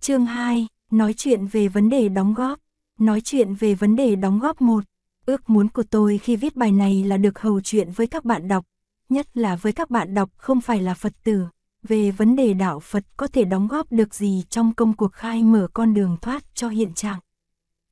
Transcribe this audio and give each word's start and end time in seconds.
Chương 0.00 0.26
2, 0.26 0.66
nói 0.90 1.14
chuyện 1.16 1.46
về 1.46 1.68
vấn 1.68 1.88
đề 1.88 2.08
đóng 2.08 2.34
góp. 2.34 2.58
Nói 2.98 3.20
chuyện 3.20 3.54
về 3.54 3.74
vấn 3.74 3.96
đề 3.96 4.16
đóng 4.16 4.38
góp 4.38 4.62
1. 4.62 4.84
Ước 5.26 5.50
muốn 5.50 5.68
của 5.68 5.82
tôi 5.82 6.18
khi 6.18 6.36
viết 6.36 6.56
bài 6.56 6.72
này 6.72 7.04
là 7.04 7.16
được 7.16 7.38
hầu 7.38 7.60
chuyện 7.60 7.90
với 7.90 8.06
các 8.06 8.24
bạn 8.24 8.48
đọc, 8.48 8.64
nhất 9.08 9.36
là 9.36 9.56
với 9.56 9.72
các 9.72 9.90
bạn 9.90 10.14
đọc 10.14 10.30
không 10.36 10.60
phải 10.60 10.82
là 10.82 10.94
Phật 10.94 11.12
tử, 11.24 11.44
về 11.82 12.10
vấn 12.10 12.36
đề 12.36 12.54
đạo 12.54 12.80
Phật 12.80 13.04
có 13.16 13.26
thể 13.26 13.44
đóng 13.44 13.68
góp 13.68 13.92
được 13.92 14.14
gì 14.14 14.42
trong 14.50 14.74
công 14.74 14.92
cuộc 14.92 15.12
khai 15.12 15.42
mở 15.42 15.68
con 15.72 15.94
đường 15.94 16.16
thoát 16.22 16.44
cho 16.54 16.68
hiện 16.68 16.94
trạng. 16.94 17.18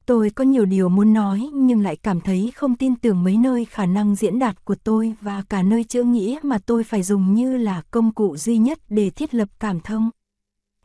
Tôi 0.06 0.30
có 0.30 0.44
nhiều 0.44 0.64
điều 0.64 0.88
muốn 0.88 1.12
nói 1.12 1.50
nhưng 1.54 1.82
lại 1.82 1.96
cảm 1.96 2.20
thấy 2.20 2.52
không 2.54 2.76
tin 2.76 2.96
tưởng 2.96 3.24
mấy 3.24 3.36
nơi 3.36 3.64
khả 3.64 3.86
năng 3.86 4.14
diễn 4.14 4.38
đạt 4.38 4.64
của 4.64 4.76
tôi 4.84 5.14
và 5.20 5.42
cả 5.48 5.62
nơi 5.62 5.84
chữ 5.84 6.02
nghĩa 6.02 6.38
mà 6.42 6.58
tôi 6.66 6.84
phải 6.84 7.02
dùng 7.02 7.34
như 7.34 7.56
là 7.56 7.82
công 7.90 8.14
cụ 8.14 8.36
duy 8.36 8.58
nhất 8.58 8.78
để 8.88 9.10
thiết 9.10 9.34
lập 9.34 9.48
cảm 9.60 9.80
thông. 9.80 10.10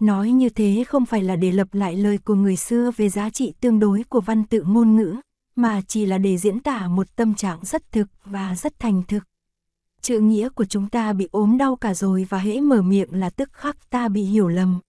Nói 0.01 0.31
như 0.31 0.49
thế 0.49 0.83
không 0.87 1.05
phải 1.05 1.23
là 1.23 1.35
để 1.35 1.51
lập 1.51 1.67
lại 1.71 1.95
lời 1.95 2.17
của 2.17 2.35
người 2.35 2.55
xưa 2.55 2.91
về 2.97 3.09
giá 3.09 3.29
trị 3.29 3.53
tương 3.61 3.79
đối 3.79 4.03
của 4.09 4.21
văn 4.21 4.43
tự 4.43 4.63
ngôn 4.63 4.95
ngữ, 4.95 5.15
mà 5.55 5.81
chỉ 5.87 6.05
là 6.05 6.17
để 6.17 6.37
diễn 6.37 6.59
tả 6.59 6.87
một 6.87 7.15
tâm 7.15 7.35
trạng 7.35 7.59
rất 7.61 7.91
thực 7.91 8.07
và 8.25 8.55
rất 8.55 8.79
thành 8.79 9.03
thực. 9.07 9.23
Chữ 10.01 10.19
nghĩa 10.19 10.49
của 10.49 10.65
chúng 10.65 10.89
ta 10.89 11.13
bị 11.13 11.27
ốm 11.31 11.57
đau 11.57 11.75
cả 11.75 11.93
rồi 11.93 12.27
và 12.29 12.37
hễ 12.37 12.61
mở 12.61 12.81
miệng 12.81 13.19
là 13.19 13.29
tức 13.29 13.49
khắc 13.53 13.89
ta 13.89 14.07
bị 14.07 14.23
hiểu 14.23 14.47
lầm. 14.47 14.79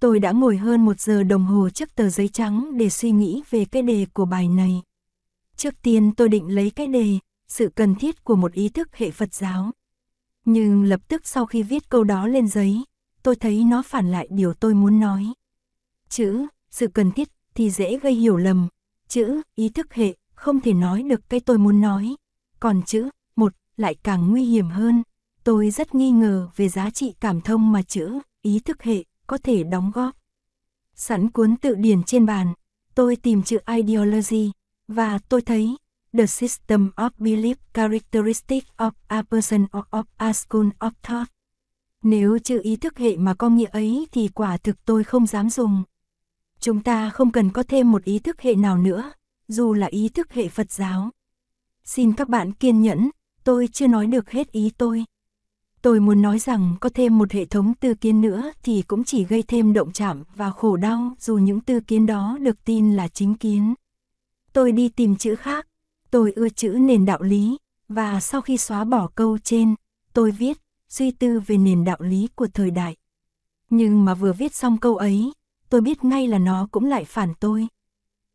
Tôi 0.00 0.18
đã 0.18 0.32
ngồi 0.32 0.56
hơn 0.56 0.84
một 0.84 1.00
giờ 1.00 1.22
đồng 1.22 1.44
hồ 1.44 1.70
trước 1.70 1.94
tờ 1.94 2.08
giấy 2.08 2.28
trắng 2.28 2.78
để 2.78 2.90
suy 2.90 3.10
nghĩ 3.10 3.42
về 3.50 3.64
cái 3.64 3.82
đề 3.82 4.06
của 4.12 4.24
bài 4.24 4.48
này. 4.48 4.82
Trước 5.56 5.74
tiên 5.82 6.14
tôi 6.14 6.28
định 6.28 6.54
lấy 6.54 6.70
cái 6.70 6.86
đề, 6.86 7.18
sự 7.48 7.68
cần 7.74 7.94
thiết 7.94 8.24
của 8.24 8.36
một 8.36 8.52
ý 8.52 8.68
thức 8.68 8.96
hệ 8.96 9.10
Phật 9.10 9.34
giáo. 9.34 9.70
Nhưng 10.44 10.84
lập 10.84 11.00
tức 11.08 11.26
sau 11.26 11.46
khi 11.46 11.62
viết 11.62 11.88
câu 11.88 12.04
đó 12.04 12.26
lên 12.26 12.48
giấy, 12.48 12.84
tôi 13.22 13.36
thấy 13.36 13.64
nó 13.64 13.82
phản 13.82 14.10
lại 14.10 14.28
điều 14.30 14.54
tôi 14.54 14.74
muốn 14.74 15.00
nói. 15.00 15.32
Chữ, 16.08 16.46
sự 16.70 16.88
cần 16.88 17.12
thiết 17.12 17.28
thì 17.54 17.70
dễ 17.70 17.98
gây 17.98 18.14
hiểu 18.14 18.36
lầm. 18.36 18.68
Chữ, 19.08 19.42
ý 19.54 19.68
thức 19.68 19.94
hệ, 19.94 20.14
không 20.34 20.60
thể 20.60 20.72
nói 20.72 21.02
được 21.02 21.20
cái 21.28 21.40
tôi 21.40 21.58
muốn 21.58 21.80
nói. 21.80 22.16
Còn 22.60 22.82
chữ, 22.82 23.08
một, 23.36 23.52
lại 23.76 23.94
càng 24.02 24.30
nguy 24.30 24.44
hiểm 24.44 24.70
hơn. 24.70 25.02
Tôi 25.44 25.70
rất 25.70 25.94
nghi 25.94 26.10
ngờ 26.10 26.48
về 26.56 26.68
giá 26.68 26.90
trị 26.90 27.14
cảm 27.20 27.40
thông 27.40 27.72
mà 27.72 27.82
chữ, 27.82 28.18
ý 28.42 28.58
thức 28.58 28.82
hệ, 28.82 29.04
có 29.26 29.38
thể 29.38 29.62
đóng 29.62 29.90
góp. 29.94 30.16
Sẵn 30.94 31.30
cuốn 31.30 31.56
tự 31.56 31.74
điển 31.74 32.02
trên 32.02 32.26
bàn, 32.26 32.54
tôi 32.94 33.16
tìm 33.16 33.42
chữ 33.42 33.58
ideology, 33.76 34.50
và 34.88 35.18
tôi 35.18 35.42
thấy 35.42 35.76
The 36.18 36.26
System 36.26 36.90
of 36.96 37.10
Belief 37.18 37.54
Characteristic 37.74 38.64
of 38.76 38.90
a 39.08 39.22
Person 39.22 39.62
or 39.78 39.84
of 39.90 40.04
a 40.16 40.32
School 40.32 40.66
of 40.78 40.90
Thought. 41.02 41.28
Nếu 42.02 42.38
chữ 42.38 42.60
ý 42.62 42.76
thức 42.76 42.98
hệ 42.98 43.16
mà 43.16 43.34
có 43.34 43.48
nghĩa 43.48 43.68
ấy 43.68 44.06
thì 44.12 44.28
quả 44.28 44.56
thực 44.56 44.84
tôi 44.84 45.04
không 45.04 45.26
dám 45.26 45.50
dùng. 45.50 45.82
Chúng 46.60 46.82
ta 46.82 47.10
không 47.10 47.30
cần 47.30 47.50
có 47.50 47.62
thêm 47.62 47.92
một 47.92 48.04
ý 48.04 48.18
thức 48.18 48.40
hệ 48.40 48.54
nào 48.54 48.78
nữa, 48.78 49.12
dù 49.48 49.72
là 49.72 49.86
ý 49.86 50.08
thức 50.08 50.32
hệ 50.32 50.48
Phật 50.48 50.70
giáo. 50.70 51.10
Xin 51.84 52.12
các 52.12 52.28
bạn 52.28 52.52
kiên 52.52 52.82
nhẫn, 52.82 53.10
tôi 53.44 53.68
chưa 53.72 53.86
nói 53.86 54.06
được 54.06 54.30
hết 54.30 54.52
ý 54.52 54.70
tôi. 54.78 55.04
Tôi 55.82 56.00
muốn 56.00 56.22
nói 56.22 56.38
rằng 56.38 56.76
có 56.80 56.88
thêm 56.88 57.18
một 57.18 57.32
hệ 57.32 57.44
thống 57.44 57.74
tư 57.74 57.94
kiến 57.94 58.20
nữa 58.20 58.52
thì 58.62 58.82
cũng 58.82 59.04
chỉ 59.04 59.24
gây 59.24 59.42
thêm 59.42 59.72
động 59.72 59.92
chạm 59.92 60.22
và 60.34 60.50
khổ 60.50 60.76
đau 60.76 61.12
dù 61.20 61.38
những 61.38 61.60
tư 61.60 61.80
kiến 61.80 62.06
đó 62.06 62.38
được 62.40 62.64
tin 62.64 62.96
là 62.96 63.08
chính 63.08 63.34
kiến. 63.34 63.74
Tôi 64.52 64.72
đi 64.72 64.88
tìm 64.88 65.16
chữ 65.16 65.34
khác, 65.34 65.66
tôi 66.10 66.32
ưa 66.32 66.48
chữ 66.48 66.76
nền 66.80 67.04
đạo 67.04 67.22
lý, 67.22 67.58
và 67.88 68.20
sau 68.20 68.40
khi 68.40 68.56
xóa 68.56 68.84
bỏ 68.84 69.08
câu 69.14 69.38
trên, 69.38 69.74
tôi 70.12 70.30
viết 70.30 70.61
suy 70.92 71.10
tư 71.10 71.40
về 71.46 71.56
nền 71.56 71.84
đạo 71.84 71.96
lý 72.00 72.28
của 72.34 72.46
thời 72.54 72.70
đại. 72.70 72.96
Nhưng 73.70 74.04
mà 74.04 74.14
vừa 74.14 74.32
viết 74.32 74.54
xong 74.54 74.78
câu 74.78 74.96
ấy, 74.96 75.32
tôi 75.68 75.80
biết 75.80 76.04
ngay 76.04 76.28
là 76.28 76.38
nó 76.38 76.68
cũng 76.70 76.84
lại 76.84 77.04
phản 77.04 77.34
tôi. 77.40 77.66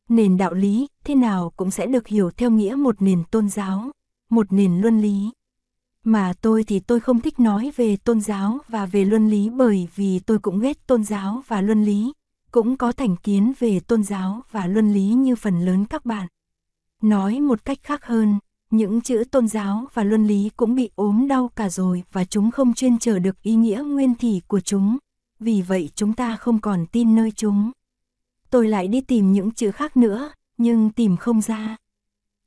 Nền 0.09 0.37
đạo 0.37 0.53
lý 0.53 0.87
thế 1.03 1.15
nào 1.15 1.53
cũng 1.57 1.71
sẽ 1.71 1.85
được 1.85 2.07
hiểu 2.07 2.31
theo 2.31 2.51
nghĩa 2.51 2.75
một 2.75 3.01
nền 3.01 3.23
tôn 3.31 3.49
giáo, 3.49 3.91
một 4.29 4.53
nền 4.53 4.81
luân 4.81 5.01
lý. 5.01 5.31
Mà 6.03 6.33
tôi 6.41 6.63
thì 6.63 6.79
tôi 6.79 6.99
không 6.99 7.21
thích 7.21 7.39
nói 7.39 7.71
về 7.75 7.97
tôn 7.97 8.21
giáo 8.21 8.59
và 8.67 8.85
về 8.85 9.05
luân 9.05 9.29
lý 9.29 9.49
bởi 9.49 9.87
vì 9.95 10.19
tôi 10.19 10.39
cũng 10.39 10.59
ghét 10.59 10.87
tôn 10.87 11.03
giáo 11.03 11.43
và 11.47 11.61
luân 11.61 11.83
lý, 11.83 12.13
cũng 12.51 12.77
có 12.77 12.91
thành 12.91 13.15
kiến 13.15 13.53
về 13.59 13.79
tôn 13.79 14.03
giáo 14.03 14.41
và 14.51 14.67
luân 14.67 14.93
lý 14.93 15.07
như 15.07 15.35
phần 15.35 15.65
lớn 15.65 15.85
các 15.85 16.05
bạn. 16.05 16.27
Nói 17.01 17.39
một 17.39 17.65
cách 17.65 17.79
khác 17.83 18.05
hơn, 18.05 18.39
những 18.69 19.01
chữ 19.01 19.23
tôn 19.31 19.47
giáo 19.47 19.85
và 19.93 20.03
luân 20.03 20.27
lý 20.27 20.49
cũng 20.57 20.75
bị 20.75 20.89
ốm 20.95 21.27
đau 21.27 21.51
cả 21.55 21.69
rồi 21.69 22.03
và 22.11 22.25
chúng 22.25 22.51
không 22.51 22.73
chuyên 22.73 22.99
trở 22.99 23.19
được 23.19 23.41
ý 23.41 23.55
nghĩa 23.55 23.83
nguyên 23.85 24.15
thủy 24.15 24.41
của 24.47 24.59
chúng, 24.59 24.97
vì 25.39 25.61
vậy 25.61 25.89
chúng 25.95 26.13
ta 26.13 26.35
không 26.35 26.61
còn 26.61 26.85
tin 26.85 27.15
nơi 27.15 27.31
chúng. 27.31 27.71
Tôi 28.49 28.67
lại 28.67 28.87
đi 28.87 29.01
tìm 29.01 29.31
những 29.31 29.51
chữ 29.51 29.71
khác 29.71 29.97
nữa, 29.97 30.31
nhưng 30.57 30.89
tìm 30.89 31.17
không 31.17 31.41
ra. 31.41 31.77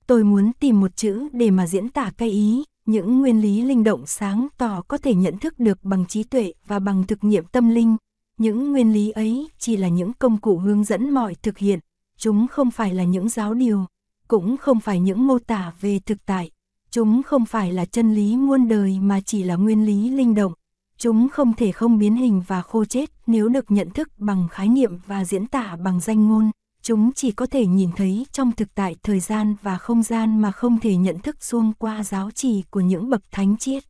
Tôi 0.07 0.25
muốn 0.25 0.53
tìm 0.61 0.81
một 0.81 0.97
chữ 0.97 1.29
để 1.33 1.51
mà 1.51 1.67
diễn 1.67 1.89
tả 1.89 2.11
cái 2.17 2.31
ý, 2.31 2.65
những 2.87 3.19
nguyên 3.19 3.41
lý 3.41 3.63
linh 3.63 3.85
động 3.85 4.07
sáng 4.07 4.49
tỏ 4.59 4.83
có 4.89 4.99
thể 4.99 5.15
nhận 5.15 5.39
thức 5.39 5.59
được 5.59 5.85
bằng 5.85 6.07
trí 6.07 6.23
tuệ 6.23 6.53
và 6.67 6.79
bằng 6.79 7.07
thực 7.07 7.25
nghiệm 7.25 7.45
tâm 7.45 7.69
linh. 7.71 7.97
Những 8.39 8.73
nguyên 8.73 8.93
lý 8.93 9.11
ấy 9.11 9.49
chỉ 9.59 9.77
là 9.77 9.89
những 9.89 10.13
công 10.13 10.39
cụ 10.39 10.59
hướng 10.59 10.85
dẫn 10.85 11.11
mọi 11.11 11.35
thực 11.35 11.59
hiện, 11.59 11.79
chúng 12.17 12.47
không 12.49 12.71
phải 12.71 12.95
là 12.95 13.05
những 13.05 13.29
giáo 13.29 13.55
điều, 13.55 13.87
cũng 14.31 14.57
không 14.57 14.81
phải 14.81 15.01
những 15.01 15.27
mô 15.27 15.39
tả 15.39 15.73
về 15.81 15.99
thực 16.07 16.27
tại. 16.27 16.51
Chúng 16.91 17.23
không 17.23 17.45
phải 17.45 17.73
là 17.73 17.85
chân 17.85 18.15
lý 18.15 18.37
muôn 18.37 18.69
đời 18.69 18.99
mà 19.01 19.21
chỉ 19.21 19.43
là 19.43 19.57
nguyên 19.57 19.87
lý 19.87 20.11
linh 20.11 20.35
động. 20.35 20.53
Chúng 20.99 21.29
không 21.29 21.53
thể 21.55 21.73
không 21.73 21.99
biến 21.99 22.17
hình 22.17 22.43
và 22.47 22.63
khô 22.63 22.85
chết 22.85 23.11
nếu 23.27 23.49
được 23.49 23.71
nhận 23.71 23.91
thức 23.91 24.09
bằng 24.19 24.49
khái 24.51 24.69
niệm 24.69 24.99
và 25.07 25.25
diễn 25.25 25.47
tả 25.47 25.77
bằng 25.77 26.01
danh 26.01 26.29
ngôn. 26.29 26.51
Chúng 26.83 27.13
chỉ 27.13 27.31
có 27.31 27.47
thể 27.47 27.67
nhìn 27.67 27.91
thấy 27.97 28.27
trong 28.33 28.53
thực 28.53 28.75
tại 28.75 28.97
thời 29.03 29.21
gian 29.21 29.55
và 29.63 29.79
không 29.79 30.03
gian 30.03 30.41
mà 30.43 30.53
không 30.53 30.81
thể 30.81 30.97
nhận 30.97 31.19
thức 31.19 31.45
xuông 31.45 31.73
qua 31.79 32.05
giáo 32.05 32.31
trì 32.31 32.63
của 32.71 32.81
những 32.81 33.11
bậc 33.11 33.23
thánh 33.31 33.57
triết. 33.57 33.83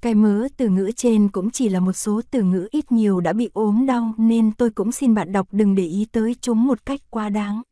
Cái 0.00 0.14
mớ 0.14 0.48
từ 0.56 0.68
ngữ 0.68 0.90
trên 0.96 1.28
cũng 1.28 1.50
chỉ 1.50 1.68
là 1.68 1.80
một 1.80 1.92
số 1.92 2.20
từ 2.30 2.42
ngữ 2.42 2.68
ít 2.70 2.92
nhiều 2.92 3.20
đã 3.20 3.32
bị 3.32 3.50
ốm 3.52 3.86
đau 3.86 4.14
nên 4.16 4.52
tôi 4.52 4.70
cũng 4.70 4.92
xin 4.92 5.14
bạn 5.14 5.32
đọc 5.32 5.48
đừng 5.52 5.74
để 5.74 5.84
ý 5.84 6.06
tới 6.12 6.36
chúng 6.40 6.66
một 6.66 6.86
cách 6.86 7.00
quá 7.10 7.28
đáng. 7.28 7.62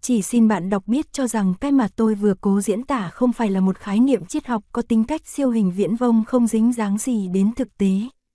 Chỉ 0.00 0.22
xin 0.22 0.48
bạn 0.48 0.70
đọc 0.70 0.86
biết 0.86 1.12
cho 1.12 1.26
rằng 1.26 1.54
cái 1.60 1.72
mà 1.72 1.88
tôi 1.96 2.14
vừa 2.14 2.34
cố 2.40 2.60
diễn 2.60 2.82
tả 2.82 3.08
không 3.08 3.32
phải 3.32 3.50
là 3.50 3.60
một 3.60 3.78
khái 3.78 4.00
niệm 4.00 4.26
triết 4.26 4.46
học 4.46 4.64
có 4.72 4.82
tính 4.82 5.04
cách 5.04 5.22
siêu 5.26 5.50
hình 5.50 5.72
viễn 5.76 5.96
vông 5.96 6.24
không 6.24 6.46
dính 6.46 6.72
dáng 6.72 6.98
gì 6.98 7.28
đến 7.28 7.52
thực 7.54 7.78
tế, 7.78 7.90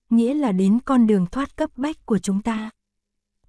nghĩa 0.10 0.34
là 0.34 0.52
đến 0.52 0.80
con 0.86 1.08
đường 1.08 1.26
thoát 1.32 1.58
cấp 1.58 1.70
bách 1.76 2.06
của 2.06 2.20
chúng 2.20 2.42
ta. 2.42 2.70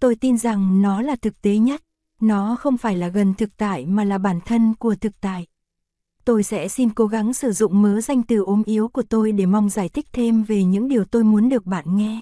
Tôi 0.00 0.14
tin 0.14 0.38
rằng 0.38 0.82
nó 0.82 1.02
là 1.02 1.16
thực 1.16 1.42
tế 1.42 1.56
nhất, 1.56 1.82
nó 2.20 2.56
không 2.56 2.76
phải 2.76 2.96
là 2.96 3.08
gần 3.08 3.34
thực 3.34 3.56
tại 3.56 3.86
mà 3.86 4.04
là 4.04 4.18
bản 4.18 4.40
thân 4.46 4.74
của 4.74 4.94
thực 4.94 5.20
tại. 5.20 5.46
Tôi 6.24 6.42
sẽ 6.42 6.68
xin 6.68 6.90
cố 6.90 7.06
gắng 7.06 7.34
sử 7.34 7.52
dụng 7.52 7.82
mớ 7.82 8.00
danh 8.00 8.22
từ 8.22 8.44
ốm 8.44 8.62
yếu 8.66 8.88
của 8.88 9.02
tôi 9.02 9.32
để 9.32 9.46
mong 9.46 9.70
giải 9.70 9.88
thích 9.88 10.06
thêm 10.12 10.42
về 10.42 10.64
những 10.64 10.88
điều 10.88 11.04
tôi 11.04 11.24
muốn 11.24 11.48
được 11.48 11.66
bạn 11.66 11.96
nghe. 11.96 12.20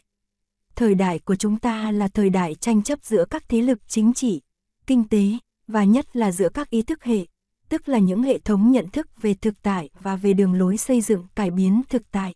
Thời 0.76 0.94
đại 0.94 1.18
của 1.18 1.36
chúng 1.36 1.58
ta 1.58 1.90
là 1.90 2.08
thời 2.08 2.30
đại 2.30 2.54
tranh 2.54 2.82
chấp 2.82 2.98
giữa 3.02 3.24
các 3.30 3.48
thế 3.48 3.62
lực 3.62 3.78
chính 3.88 4.12
trị, 4.12 4.40
kinh 4.86 5.08
tế, 5.08 5.24
và 5.66 5.84
nhất 5.84 6.16
là 6.16 6.32
giữa 6.32 6.48
các 6.48 6.70
ý 6.70 6.82
thức 6.82 7.04
hệ, 7.04 7.26
tức 7.68 7.88
là 7.88 7.98
những 7.98 8.22
hệ 8.22 8.38
thống 8.38 8.72
nhận 8.72 8.88
thức 8.88 9.22
về 9.22 9.34
thực 9.34 9.62
tại 9.62 9.90
và 10.00 10.16
về 10.16 10.32
đường 10.32 10.54
lối 10.54 10.76
xây 10.76 11.00
dựng 11.00 11.26
cải 11.34 11.50
biến 11.50 11.82
thực 11.88 12.10
tại. 12.10 12.34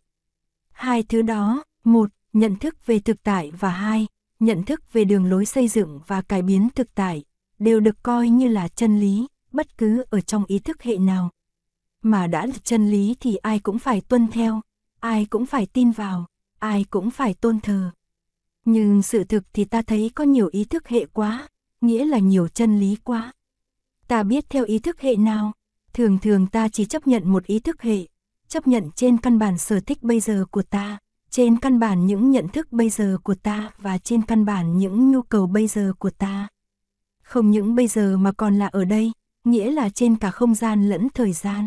Hai 0.72 1.02
thứ 1.02 1.22
đó, 1.22 1.64
một, 1.84 2.10
nhận 2.32 2.56
thức 2.56 2.86
về 2.86 2.98
thực 2.98 3.22
tại 3.22 3.50
và 3.50 3.70
hai, 3.70 4.06
nhận 4.40 4.62
thức 4.62 4.92
về 4.92 5.04
đường 5.04 5.30
lối 5.30 5.46
xây 5.46 5.68
dựng 5.68 6.00
và 6.06 6.22
cải 6.22 6.42
biến 6.42 6.68
thực 6.74 6.94
tại, 6.94 7.24
đều 7.58 7.80
được 7.80 8.02
coi 8.02 8.28
như 8.28 8.48
là 8.48 8.68
chân 8.68 9.00
lý, 9.00 9.26
bất 9.52 9.78
cứ 9.78 10.04
ở 10.10 10.20
trong 10.20 10.44
ý 10.46 10.58
thức 10.58 10.82
hệ 10.82 10.98
nào. 10.98 11.30
Mà 12.02 12.26
đã 12.26 12.46
là 12.46 12.54
chân 12.62 12.90
lý 12.90 13.16
thì 13.20 13.36
ai 13.36 13.58
cũng 13.58 13.78
phải 13.78 14.00
tuân 14.00 14.28
theo, 14.28 14.60
ai 15.00 15.24
cũng 15.24 15.46
phải 15.46 15.66
tin 15.66 15.90
vào, 15.90 16.26
ai 16.58 16.84
cũng 16.90 17.10
phải 17.10 17.34
tôn 17.34 17.60
thờ. 17.60 17.90
Nhưng 18.64 19.02
sự 19.02 19.24
thực 19.24 19.44
thì 19.52 19.64
ta 19.64 19.82
thấy 19.82 20.10
có 20.14 20.24
nhiều 20.24 20.48
ý 20.52 20.64
thức 20.64 20.88
hệ 20.88 21.06
quá, 21.06 21.48
nghĩa 21.80 22.04
là 22.04 22.18
nhiều 22.18 22.48
chân 22.48 22.80
lý 22.80 22.96
quá. 23.04 23.32
Ta 24.08 24.22
biết 24.22 24.50
theo 24.50 24.64
ý 24.64 24.78
thức 24.78 25.00
hệ 25.00 25.16
nào, 25.16 25.52
thường 25.92 26.18
thường 26.18 26.46
ta 26.46 26.68
chỉ 26.68 26.84
chấp 26.84 27.06
nhận 27.06 27.32
một 27.32 27.46
ý 27.46 27.58
thức 27.58 27.82
hệ, 27.82 28.06
chấp 28.48 28.66
nhận 28.66 28.90
trên 28.96 29.18
căn 29.18 29.38
bản 29.38 29.58
sở 29.58 29.80
thích 29.80 30.02
bây 30.02 30.20
giờ 30.20 30.44
của 30.50 30.62
ta, 30.62 30.98
trên 31.30 31.58
căn 31.58 31.78
bản 31.78 32.06
những 32.06 32.30
nhận 32.30 32.48
thức 32.48 32.72
bây 32.72 32.90
giờ 32.90 33.18
của 33.22 33.34
ta 33.34 33.70
và 33.78 33.98
trên 33.98 34.22
căn 34.22 34.44
bản 34.44 34.78
những 34.78 35.10
nhu 35.10 35.22
cầu 35.22 35.46
bây 35.46 35.66
giờ 35.66 35.92
của 35.98 36.10
ta. 36.10 36.48
Không 37.22 37.50
những 37.50 37.74
bây 37.74 37.86
giờ 37.86 38.16
mà 38.16 38.32
còn 38.32 38.58
là 38.58 38.66
ở 38.66 38.84
đây, 38.84 39.12
nghĩa 39.44 39.70
là 39.70 39.88
trên 39.88 40.16
cả 40.16 40.30
không 40.30 40.54
gian 40.54 40.88
lẫn 40.88 41.08
thời 41.14 41.32
gian. 41.32 41.66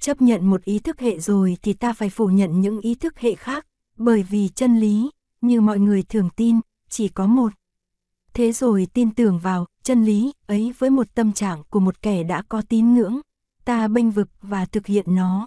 Chấp 0.00 0.22
nhận 0.22 0.50
một 0.50 0.64
ý 0.64 0.78
thức 0.78 1.00
hệ 1.00 1.18
rồi 1.18 1.56
thì 1.62 1.72
ta 1.72 1.92
phải 1.92 2.10
phủ 2.10 2.26
nhận 2.26 2.60
những 2.60 2.80
ý 2.80 2.94
thức 2.94 3.18
hệ 3.18 3.34
khác, 3.34 3.66
bởi 3.96 4.22
vì 4.22 4.48
chân 4.48 4.80
lý, 4.80 5.10
như 5.40 5.60
mọi 5.60 5.78
người 5.78 6.02
thường 6.02 6.28
tin, 6.36 6.60
chỉ 6.88 7.08
có 7.08 7.26
một. 7.26 7.52
Thế 8.34 8.52
rồi 8.52 8.86
tin 8.94 9.10
tưởng 9.10 9.38
vào 9.38 9.66
chân 9.82 10.04
lý 10.04 10.32
ấy 10.46 10.72
với 10.78 10.90
một 10.90 11.14
tâm 11.14 11.32
trạng 11.32 11.62
của 11.70 11.80
một 11.80 12.02
kẻ 12.02 12.22
đã 12.22 12.42
có 12.48 12.62
tín 12.68 12.94
ngưỡng, 12.94 13.20
ta 13.64 13.88
bênh 13.88 14.10
vực 14.10 14.28
và 14.42 14.64
thực 14.64 14.86
hiện 14.86 15.14
nó. 15.14 15.46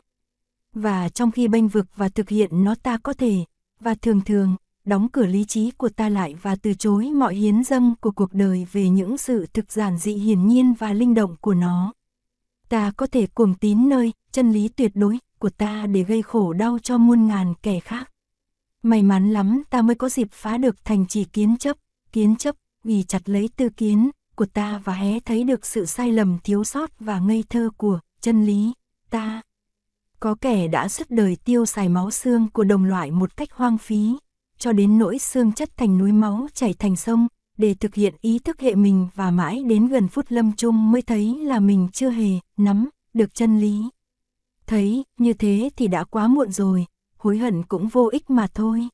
Và 0.74 1.10
trong 1.10 1.32
khi 1.32 1.48
bênh 1.48 1.68
vực 1.68 1.86
và 1.96 2.10
thực 2.10 2.30
hiện 2.30 2.64
nó 2.64 2.76
ta 2.76 2.98
có 2.98 3.14
thể, 3.14 3.46
và 3.80 3.96
thường 3.96 4.22
thường, 4.22 4.56
đóng 4.86 5.08
cửa 5.10 5.26
lý 5.26 5.46
trí 5.46 5.72
của 5.72 5.90
ta 5.90 6.10
lại 6.10 6.36
và 6.42 6.56
từ 6.56 6.74
chối 6.74 7.12
mọi 7.12 7.36
hiến 7.36 7.64
dâng 7.64 7.96
của 8.02 8.12
cuộc 8.12 8.34
đời 8.34 8.68
về 8.72 8.90
những 8.90 9.18
sự 9.18 9.46
thực 9.54 9.72
giản 9.72 9.98
dị 9.98 10.14
hiển 10.14 10.48
nhiên 10.48 10.74
và 10.74 10.94
linh 10.94 11.14
động 11.14 11.36
của 11.42 11.54
nó. 11.54 11.94
Ta 12.70 12.92
có 12.98 13.08
thể 13.08 13.28
cuồng 13.28 13.54
tín 13.54 13.90
nơi 13.90 14.14
chân 14.32 14.52
lý 14.52 14.68
tuyệt 14.68 14.92
đối 14.96 15.20
của 15.40 15.50
ta 15.50 15.88
để 15.88 16.04
gây 16.04 16.22
khổ 16.22 16.54
đau 16.54 16.80
cho 16.80 16.98
muôn 16.98 17.28
ngàn 17.28 17.54
kẻ 17.64 17.80
khác. 17.80 18.12
May 18.84 19.04
mắn 19.04 19.34
lắm 19.34 19.64
ta 19.70 19.82
mới 19.82 19.96
có 19.96 20.10
dịp 20.10 20.28
phá 20.32 20.58
được 20.58 20.86
thành 20.86 21.08
trì 21.08 21.24
kiến 21.24 21.58
chấp, 21.58 21.78
kiến 22.12 22.36
chấp 22.36 22.56
vì 22.86 23.04
chặt 23.04 23.30
lấy 23.30 23.50
tư 23.56 23.70
kiến 23.70 24.10
của 24.36 24.46
ta 24.46 24.82
và 24.84 24.94
hé 24.94 25.20
thấy 25.20 25.44
được 25.44 25.66
sự 25.66 25.86
sai 25.86 26.12
lầm 26.12 26.38
thiếu 26.44 26.64
sót 26.64 27.00
và 27.00 27.20
ngây 27.20 27.44
thơ 27.50 27.70
của 27.78 28.00
chân 28.22 28.46
lý, 28.46 28.74
ta. 29.10 29.42
Có 30.20 30.36
kẻ 30.42 30.68
đã 30.68 30.88
suốt 30.88 31.06
đời 31.10 31.38
tiêu 31.46 31.66
xài 31.66 31.90
máu 31.90 32.12
xương 32.12 32.50
của 32.50 32.64
đồng 32.64 32.86
loại 32.86 33.12
một 33.12 33.38
cách 33.38 33.52
hoang 33.52 33.78
phí, 33.78 34.18
cho 34.58 34.72
đến 34.72 34.98
nỗi 34.98 35.20
xương 35.20 35.52
chất 35.52 35.78
thành 35.78 35.98
núi 35.98 36.12
máu 36.12 36.48
chảy 36.54 36.74
thành 36.74 36.96
sông, 36.96 37.28
để 37.58 37.74
thực 37.74 37.96
hiện 37.96 38.16
ý 38.22 38.40
thức 38.40 38.60
hệ 38.60 38.76
mình 38.76 39.08
và 39.16 39.32
mãi 39.32 39.64
đến 39.64 39.88
gần 39.88 40.08
phút 40.08 40.26
lâm 40.30 40.52
chung 40.56 40.92
mới 40.92 41.02
thấy 41.02 41.36
là 41.44 41.60
mình 41.60 41.88
chưa 41.94 42.10
hề 42.10 42.30
nắm 42.58 42.90
được 43.14 43.36
chân 43.36 43.60
lý. 43.60 43.84
Thấy 44.68 45.04
như 45.18 45.34
thế 45.34 45.70
thì 45.76 45.88
đã 45.88 46.04
quá 46.04 46.28
muộn 46.28 46.52
rồi, 46.52 46.86
hối 47.18 47.38
hận 47.38 47.64
cũng 47.64 47.88
vô 47.88 48.10
ích 48.12 48.30
mà 48.30 48.48
thôi. 48.54 48.88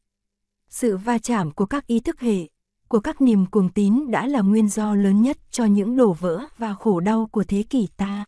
Sự 0.69 0.97
va 0.97 1.17
chạm 1.17 1.51
của 1.51 1.65
các 1.65 1.88
ý 1.88 1.99
thức 1.99 2.19
hệ, 2.19 2.47
của 2.91 2.99
các 2.99 3.21
niềm 3.21 3.45
cuồng 3.45 3.69
tín 3.69 4.11
đã 4.11 4.27
là 4.27 4.41
nguyên 4.41 4.69
do 4.69 4.95
lớn 4.95 5.21
nhất 5.21 5.38
cho 5.51 5.65
những 5.65 5.95
đổ 5.95 6.13
vỡ 6.13 6.45
và 6.57 6.73
khổ 6.73 6.99
đau 6.99 7.27
của 7.31 7.43
thế 7.43 7.63
kỷ 7.63 7.88
ta. 7.97 8.25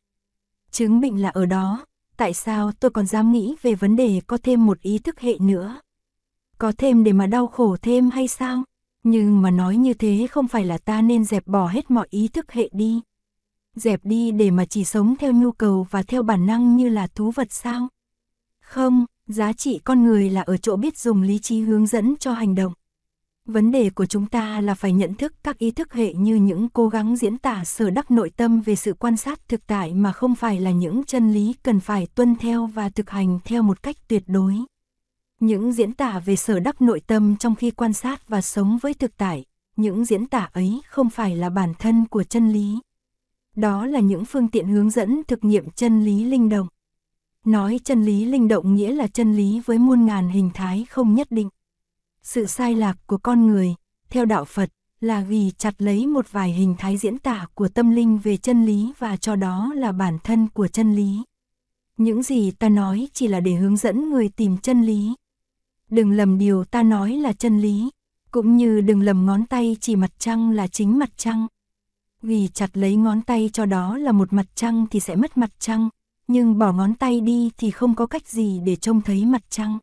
Chứng 0.72 1.02
bệnh 1.02 1.22
là 1.22 1.30
ở 1.30 1.46
đó, 1.46 1.86
tại 2.18 2.34
sao 2.34 2.72
tôi 2.72 2.92
còn 2.92 3.06
dám 3.06 3.32
nghĩ 3.32 3.56
về 3.62 3.76
vấn 3.76 3.96
đề 3.96 4.22
có 4.28 4.38
thêm 4.44 4.66
một 4.66 4.82
ý 4.82 5.00
thức 5.00 5.20
hệ 5.20 5.38
nữa? 5.40 5.82
Có 6.58 6.72
thêm 6.78 7.04
để 7.04 7.14
mà 7.14 7.28
đau 7.28 7.48
khổ 7.48 7.78
thêm 7.82 8.10
hay 8.10 8.28
sao? 8.28 8.64
Nhưng 9.04 9.42
mà 9.42 9.52
nói 9.52 9.78
như 9.78 9.94
thế 9.94 10.28
không 10.32 10.48
phải 10.48 10.66
là 10.66 10.78
ta 10.78 11.02
nên 11.02 11.26
dẹp 11.26 11.48
bỏ 11.48 11.68
hết 11.68 11.92
mọi 11.92 12.08
ý 12.10 12.28
thức 12.28 12.52
hệ 12.52 12.70
đi. 12.72 13.02
Dẹp 13.76 14.06
đi 14.06 14.32
để 14.32 14.52
mà 14.52 14.66
chỉ 14.66 14.84
sống 14.84 15.16
theo 15.20 15.32
nhu 15.32 15.52
cầu 15.52 15.88
và 15.90 16.04
theo 16.04 16.24
bản 16.24 16.46
năng 16.46 16.76
như 16.76 16.90
là 16.90 17.08
thú 17.08 17.32
vật 17.32 17.48
sao? 17.52 17.88
Không, 18.62 19.06
giá 19.28 19.54
trị 19.54 19.80
con 19.84 20.04
người 20.04 20.30
là 20.30 20.42
ở 20.42 20.58
chỗ 20.58 20.76
biết 20.76 20.98
dùng 20.98 21.22
lý 21.22 21.40
trí 21.40 21.62
hướng 21.62 21.88
dẫn 21.88 22.16
cho 22.20 22.34
hành 22.34 22.56
động. 22.56 22.74
Vấn 23.46 23.72
đề 23.72 23.90
của 23.90 24.06
chúng 24.06 24.26
ta 24.26 24.62
là 24.62 24.74
phải 24.74 24.94
nhận 24.94 25.14
thức 25.14 25.34
các 25.44 25.58
ý 25.58 25.72
thức 25.72 25.94
hệ 25.94 26.14
như 26.14 26.36
những 26.36 26.70
cố 26.70 26.90
gắng 26.90 27.16
diễn 27.16 27.38
tả 27.38 27.66
sở 27.66 27.90
đắc 27.90 28.12
nội 28.12 28.30
tâm 28.30 28.62
về 28.62 28.76
sự 28.76 28.94
quan 28.94 29.18
sát 29.18 29.50
thực 29.50 29.68
tại 29.68 29.94
mà 29.94 30.12
không 30.12 30.36
phải 30.36 30.60
là 30.60 30.72
những 30.72 31.04
chân 31.04 31.34
lý 31.34 31.54
cần 31.64 31.80
phải 31.80 32.08
tuân 32.16 32.36
theo 32.36 32.66
và 32.66 32.90
thực 32.90 33.10
hành 33.10 33.40
theo 33.46 33.64
một 33.64 33.84
cách 33.84 33.96
tuyệt 34.08 34.24
đối. 34.28 34.56
Những 35.40 35.72
diễn 35.72 35.94
tả 35.94 36.20
về 36.20 36.36
sở 36.36 36.60
đắc 36.60 36.82
nội 36.82 37.02
tâm 37.08 37.38
trong 37.38 37.56
khi 37.56 37.72
quan 37.72 37.94
sát 37.94 38.28
và 38.28 38.42
sống 38.42 38.78
với 38.82 38.94
thực 38.94 39.18
tại, 39.18 39.46
những 39.76 40.06
diễn 40.06 40.26
tả 40.26 40.50
ấy 40.54 40.82
không 40.88 41.10
phải 41.10 41.36
là 41.36 41.50
bản 41.50 41.74
thân 41.80 42.06
của 42.08 42.24
chân 42.24 42.52
lý. 42.52 42.80
Đó 43.56 43.86
là 43.86 44.00
những 44.00 44.26
phương 44.26 44.48
tiện 44.48 44.68
hướng 44.68 44.90
dẫn 44.90 45.22
thực 45.28 45.44
nghiệm 45.44 45.70
chân 45.70 46.06
lý 46.06 46.24
linh 46.24 46.50
động. 46.50 46.68
Nói 47.46 47.80
chân 47.84 48.04
lý 48.04 48.26
linh 48.26 48.48
động 48.48 48.76
nghĩa 48.76 48.92
là 48.92 49.08
chân 49.08 49.36
lý 49.36 49.62
với 49.66 49.78
muôn 49.78 50.06
ngàn 50.06 50.30
hình 50.30 50.50
thái 50.54 50.86
không 50.90 51.16
nhất 51.16 51.28
định. 51.32 51.50
Sự 52.24 52.46
sai 52.46 52.76
lạc 52.76 52.98
của 53.08 53.18
con 53.18 53.48
người, 53.48 53.76
theo 54.10 54.26
đạo 54.26 54.46
Phật, 54.46 54.70
là 55.02 55.22
vì 55.22 55.52
chặt 55.58 55.82
lấy 55.82 56.08
một 56.08 56.32
vài 56.32 56.52
hình 56.52 56.76
thái 56.78 56.98
diễn 56.98 57.20
tả 57.20 57.46
của 57.54 57.68
tâm 57.68 57.90
linh 57.90 58.18
về 58.18 58.38
chân 58.38 58.66
lý 58.66 58.92
và 59.00 59.18
cho 59.18 59.36
đó 59.36 59.74
là 59.76 59.92
bản 59.92 60.18
thân 60.24 60.48
của 60.48 60.68
chân 60.68 60.96
lý. 60.96 61.24
Những 61.98 62.24
gì 62.24 62.52
ta 62.52 62.70
nói 62.70 63.08
chỉ 63.14 63.28
là 63.28 63.40
để 63.40 63.54
hướng 63.54 63.78
dẫn 63.78 64.10
người 64.10 64.30
tìm 64.30 64.58
chân 64.58 64.82
lý. 64.82 65.14
Đừng 65.90 66.12
lầm 66.12 66.38
điều 66.38 66.64
ta 66.64 66.84
nói 66.84 67.12
là 67.12 67.34
chân 67.34 67.60
lý, 67.60 67.90
cũng 68.32 68.58
như 68.58 68.82
đừng 68.82 69.02
lầm 69.02 69.26
ngón 69.26 69.46
tay 69.46 69.78
chỉ 69.82 69.96
mặt 69.96 70.12
trăng 70.18 70.52
là 70.52 70.68
chính 70.68 71.00
mặt 71.00 71.10
trăng. 71.18 71.48
Vì 72.22 72.48
chặt 72.48 72.78
lấy 72.78 72.96
ngón 72.96 73.22
tay 73.22 73.50
cho 73.54 73.66
đó 73.66 73.98
là 73.98 74.12
một 74.12 74.34
mặt 74.34 74.46
trăng 74.56 74.86
thì 74.92 75.00
sẽ 75.00 75.16
mất 75.16 75.38
mặt 75.38 75.52
trăng, 75.60 75.90
nhưng 76.28 76.58
bỏ 76.58 76.72
ngón 76.72 76.96
tay 76.96 77.22
đi 77.22 77.52
thì 77.58 77.72
không 77.72 77.96
có 77.96 78.06
cách 78.06 78.28
gì 78.28 78.60
để 78.66 78.76
trông 78.76 79.02
thấy 79.02 79.26
mặt 79.26 79.44
trăng. 79.50 79.78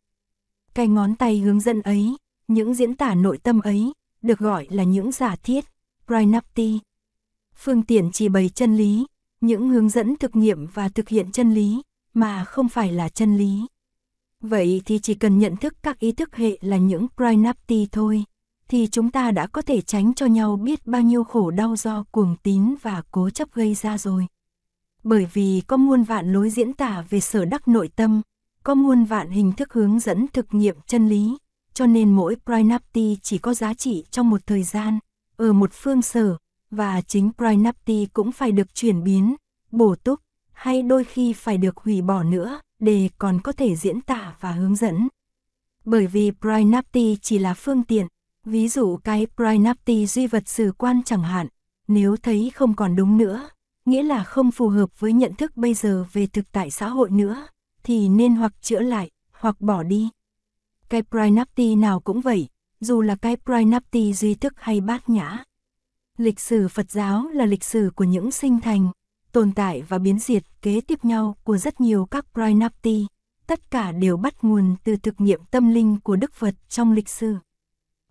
Cái 0.74 0.88
ngón 0.88 1.14
tay 1.14 1.38
hướng 1.38 1.60
dẫn 1.60 1.82
ấy, 1.82 2.16
những 2.50 2.74
diễn 2.74 2.94
tả 2.94 3.14
nội 3.14 3.38
tâm 3.38 3.60
ấy, 3.60 3.92
được 4.22 4.38
gọi 4.38 4.66
là 4.70 4.84
những 4.84 5.12
giả 5.12 5.36
thiết, 5.36 5.64
Pranapti. 6.06 6.78
Phương 7.56 7.82
tiện 7.82 8.10
chỉ 8.12 8.28
bày 8.28 8.48
chân 8.48 8.76
lý, 8.76 9.06
những 9.40 9.68
hướng 9.68 9.88
dẫn 9.88 10.16
thực 10.16 10.36
nghiệm 10.36 10.66
và 10.66 10.88
thực 10.88 11.08
hiện 11.08 11.32
chân 11.32 11.54
lý, 11.54 11.82
mà 12.14 12.44
không 12.44 12.68
phải 12.68 12.92
là 12.92 13.08
chân 13.08 13.36
lý. 13.36 13.66
Vậy 14.40 14.82
thì 14.84 14.98
chỉ 14.98 15.14
cần 15.14 15.38
nhận 15.38 15.56
thức 15.56 15.74
các 15.82 15.98
ý 15.98 16.12
thức 16.12 16.36
hệ 16.36 16.58
là 16.60 16.76
những 16.76 17.06
Pranapti 17.16 17.86
thôi, 17.92 18.24
thì 18.68 18.88
chúng 18.90 19.10
ta 19.10 19.30
đã 19.30 19.46
có 19.46 19.62
thể 19.62 19.80
tránh 19.80 20.14
cho 20.14 20.26
nhau 20.26 20.56
biết 20.56 20.86
bao 20.86 21.02
nhiêu 21.02 21.24
khổ 21.24 21.50
đau 21.50 21.76
do 21.76 22.04
cuồng 22.10 22.36
tín 22.42 22.74
và 22.82 23.02
cố 23.10 23.30
chấp 23.30 23.52
gây 23.52 23.74
ra 23.74 23.98
rồi. 23.98 24.26
Bởi 25.02 25.26
vì 25.32 25.62
có 25.66 25.76
muôn 25.76 26.02
vạn 26.02 26.32
lối 26.32 26.50
diễn 26.50 26.72
tả 26.72 27.04
về 27.10 27.20
sở 27.20 27.44
đắc 27.44 27.68
nội 27.68 27.90
tâm, 27.96 28.22
có 28.64 28.74
muôn 28.74 29.04
vạn 29.04 29.30
hình 29.30 29.52
thức 29.52 29.72
hướng 29.72 30.00
dẫn 30.00 30.26
thực 30.32 30.54
nghiệm 30.54 30.76
chân 30.86 31.08
lý, 31.08 31.36
cho 31.80 31.86
nên 31.86 32.12
mỗi 32.12 32.36
Prinapti 32.46 33.16
chỉ 33.22 33.38
có 33.38 33.54
giá 33.54 33.74
trị 33.74 34.04
trong 34.10 34.30
một 34.30 34.40
thời 34.46 34.62
gian, 34.62 34.98
ở 35.36 35.52
một 35.52 35.70
phương 35.72 36.02
sở, 36.02 36.36
và 36.70 37.00
chính 37.00 37.30
Prinapti 37.38 38.06
cũng 38.12 38.32
phải 38.32 38.52
được 38.52 38.74
chuyển 38.74 39.04
biến, 39.04 39.36
bổ 39.70 39.94
túc, 39.94 40.20
hay 40.52 40.82
đôi 40.82 41.04
khi 41.04 41.32
phải 41.32 41.58
được 41.58 41.76
hủy 41.76 42.02
bỏ 42.02 42.22
nữa, 42.22 42.60
để 42.78 43.08
còn 43.18 43.40
có 43.40 43.52
thể 43.52 43.76
diễn 43.76 44.00
tả 44.00 44.34
và 44.40 44.52
hướng 44.52 44.76
dẫn. 44.76 45.08
Bởi 45.84 46.06
vì 46.06 46.30
Prinapti 46.40 47.16
chỉ 47.22 47.38
là 47.38 47.54
phương 47.54 47.84
tiện, 47.84 48.06
ví 48.44 48.68
dụ 48.68 48.96
cái 48.96 49.26
Prinapti 49.36 50.06
duy 50.06 50.26
vật 50.26 50.48
sử 50.48 50.72
quan 50.78 51.02
chẳng 51.04 51.22
hạn, 51.22 51.46
nếu 51.88 52.16
thấy 52.16 52.50
không 52.54 52.76
còn 52.76 52.96
đúng 52.96 53.18
nữa, 53.18 53.48
nghĩa 53.84 54.02
là 54.02 54.24
không 54.24 54.50
phù 54.50 54.68
hợp 54.68 55.00
với 55.00 55.12
nhận 55.12 55.34
thức 55.34 55.56
bây 55.56 55.74
giờ 55.74 56.04
về 56.12 56.26
thực 56.26 56.52
tại 56.52 56.70
xã 56.70 56.88
hội 56.88 57.10
nữa, 57.10 57.46
thì 57.82 58.08
nên 58.08 58.34
hoặc 58.34 58.52
chữa 58.62 58.80
lại, 58.80 59.10
hoặc 59.32 59.60
bỏ 59.60 59.82
đi. 59.82 60.08
Cái 60.90 61.02
Prinapti 61.02 61.74
nào 61.74 62.00
cũng 62.00 62.20
vậy, 62.20 62.46
dù 62.80 63.02
là 63.02 63.16
cái 63.16 63.36
Prinapti 63.36 64.12
duy 64.12 64.34
thức 64.34 64.54
hay 64.56 64.80
bát 64.80 65.08
nhã. 65.08 65.44
Lịch 66.18 66.40
sử 66.40 66.68
Phật 66.68 66.90
giáo 66.90 67.28
là 67.28 67.46
lịch 67.46 67.64
sử 67.64 67.90
của 67.94 68.04
những 68.04 68.30
sinh 68.30 68.60
thành, 68.60 68.90
tồn 69.32 69.52
tại 69.52 69.82
và 69.82 69.98
biến 69.98 70.18
diệt 70.18 70.44
kế 70.62 70.80
tiếp 70.80 71.04
nhau 71.04 71.36
của 71.44 71.56
rất 71.56 71.80
nhiều 71.80 72.06
các 72.10 72.26
Prinapti. 72.34 73.06
tất 73.46 73.70
cả 73.70 73.92
đều 73.92 74.16
bắt 74.16 74.44
nguồn 74.44 74.76
từ 74.84 74.96
thực 74.96 75.20
nghiệm 75.20 75.44
tâm 75.44 75.74
linh 75.74 76.00
của 76.00 76.16
Đức 76.16 76.32
Phật 76.34 76.54
trong 76.68 76.92
lịch 76.92 77.08
sử. 77.08 77.36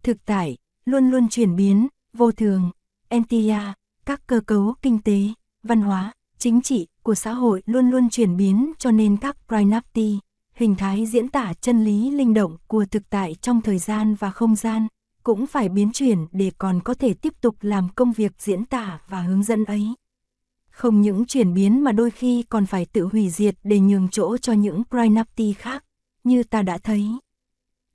Thực 0.04 0.26
tại, 0.26 0.58
luôn 0.86 1.10
luôn 1.10 1.30
chuyển 1.30 1.56
biến, 1.56 1.88
vô 2.14 2.32
thường, 2.32 2.72
entia, 3.08 3.60
các 4.06 4.28
cơ 4.28 4.42
cấu 4.46 4.76
kinh 4.82 5.00
tế, 5.02 5.20
văn 5.64 5.82
hóa, 5.82 6.14
chính 6.38 6.62
trị 6.62 6.88
của 7.04 7.16
xã 7.16 7.34
hội 7.34 7.64
luôn 7.66 7.90
luôn 7.90 8.10
chuyển 8.10 8.38
biến 8.38 8.74
cho 8.80 8.92
nên 8.92 9.18
các 9.18 9.38
Prinapti 9.48 10.20
hình 10.60 10.76
thái 10.76 11.06
diễn 11.06 11.28
tả 11.28 11.54
chân 11.62 11.84
lý 11.84 12.12
linh 12.12 12.34
động 12.34 12.58
của 12.68 12.86
thực 12.92 13.10
tại 13.10 13.36
trong 13.42 13.62
thời 13.62 13.80
gian 13.80 14.16
và 14.16 14.32
không 14.32 14.56
gian, 14.56 14.88
cũng 15.24 15.48
phải 15.48 15.70
biến 15.70 15.92
chuyển 15.94 16.26
để 16.32 16.52
còn 16.58 16.80
có 16.84 16.94
thể 16.94 17.14
tiếp 17.14 17.34
tục 17.42 17.56
làm 17.62 17.90
công 17.96 18.12
việc 18.12 18.32
diễn 18.40 18.66
tả 18.66 19.00
và 19.08 19.22
hướng 19.22 19.44
dẫn 19.44 19.66
ấy. 19.66 19.94
Không 20.72 21.02
những 21.02 21.26
chuyển 21.26 21.54
biến 21.54 21.84
mà 21.84 21.92
đôi 21.92 22.12
khi 22.12 22.44
còn 22.50 22.66
phải 22.66 22.86
tự 22.86 23.10
hủy 23.12 23.30
diệt 23.30 23.56
để 23.64 23.80
nhường 23.80 24.10
chỗ 24.10 24.38
cho 24.38 24.54
những 24.54 24.84
Prinapti 24.90 25.54
khác, 25.54 25.84
như 26.24 26.44
ta 26.44 26.62
đã 26.62 26.78
thấy. 26.78 27.08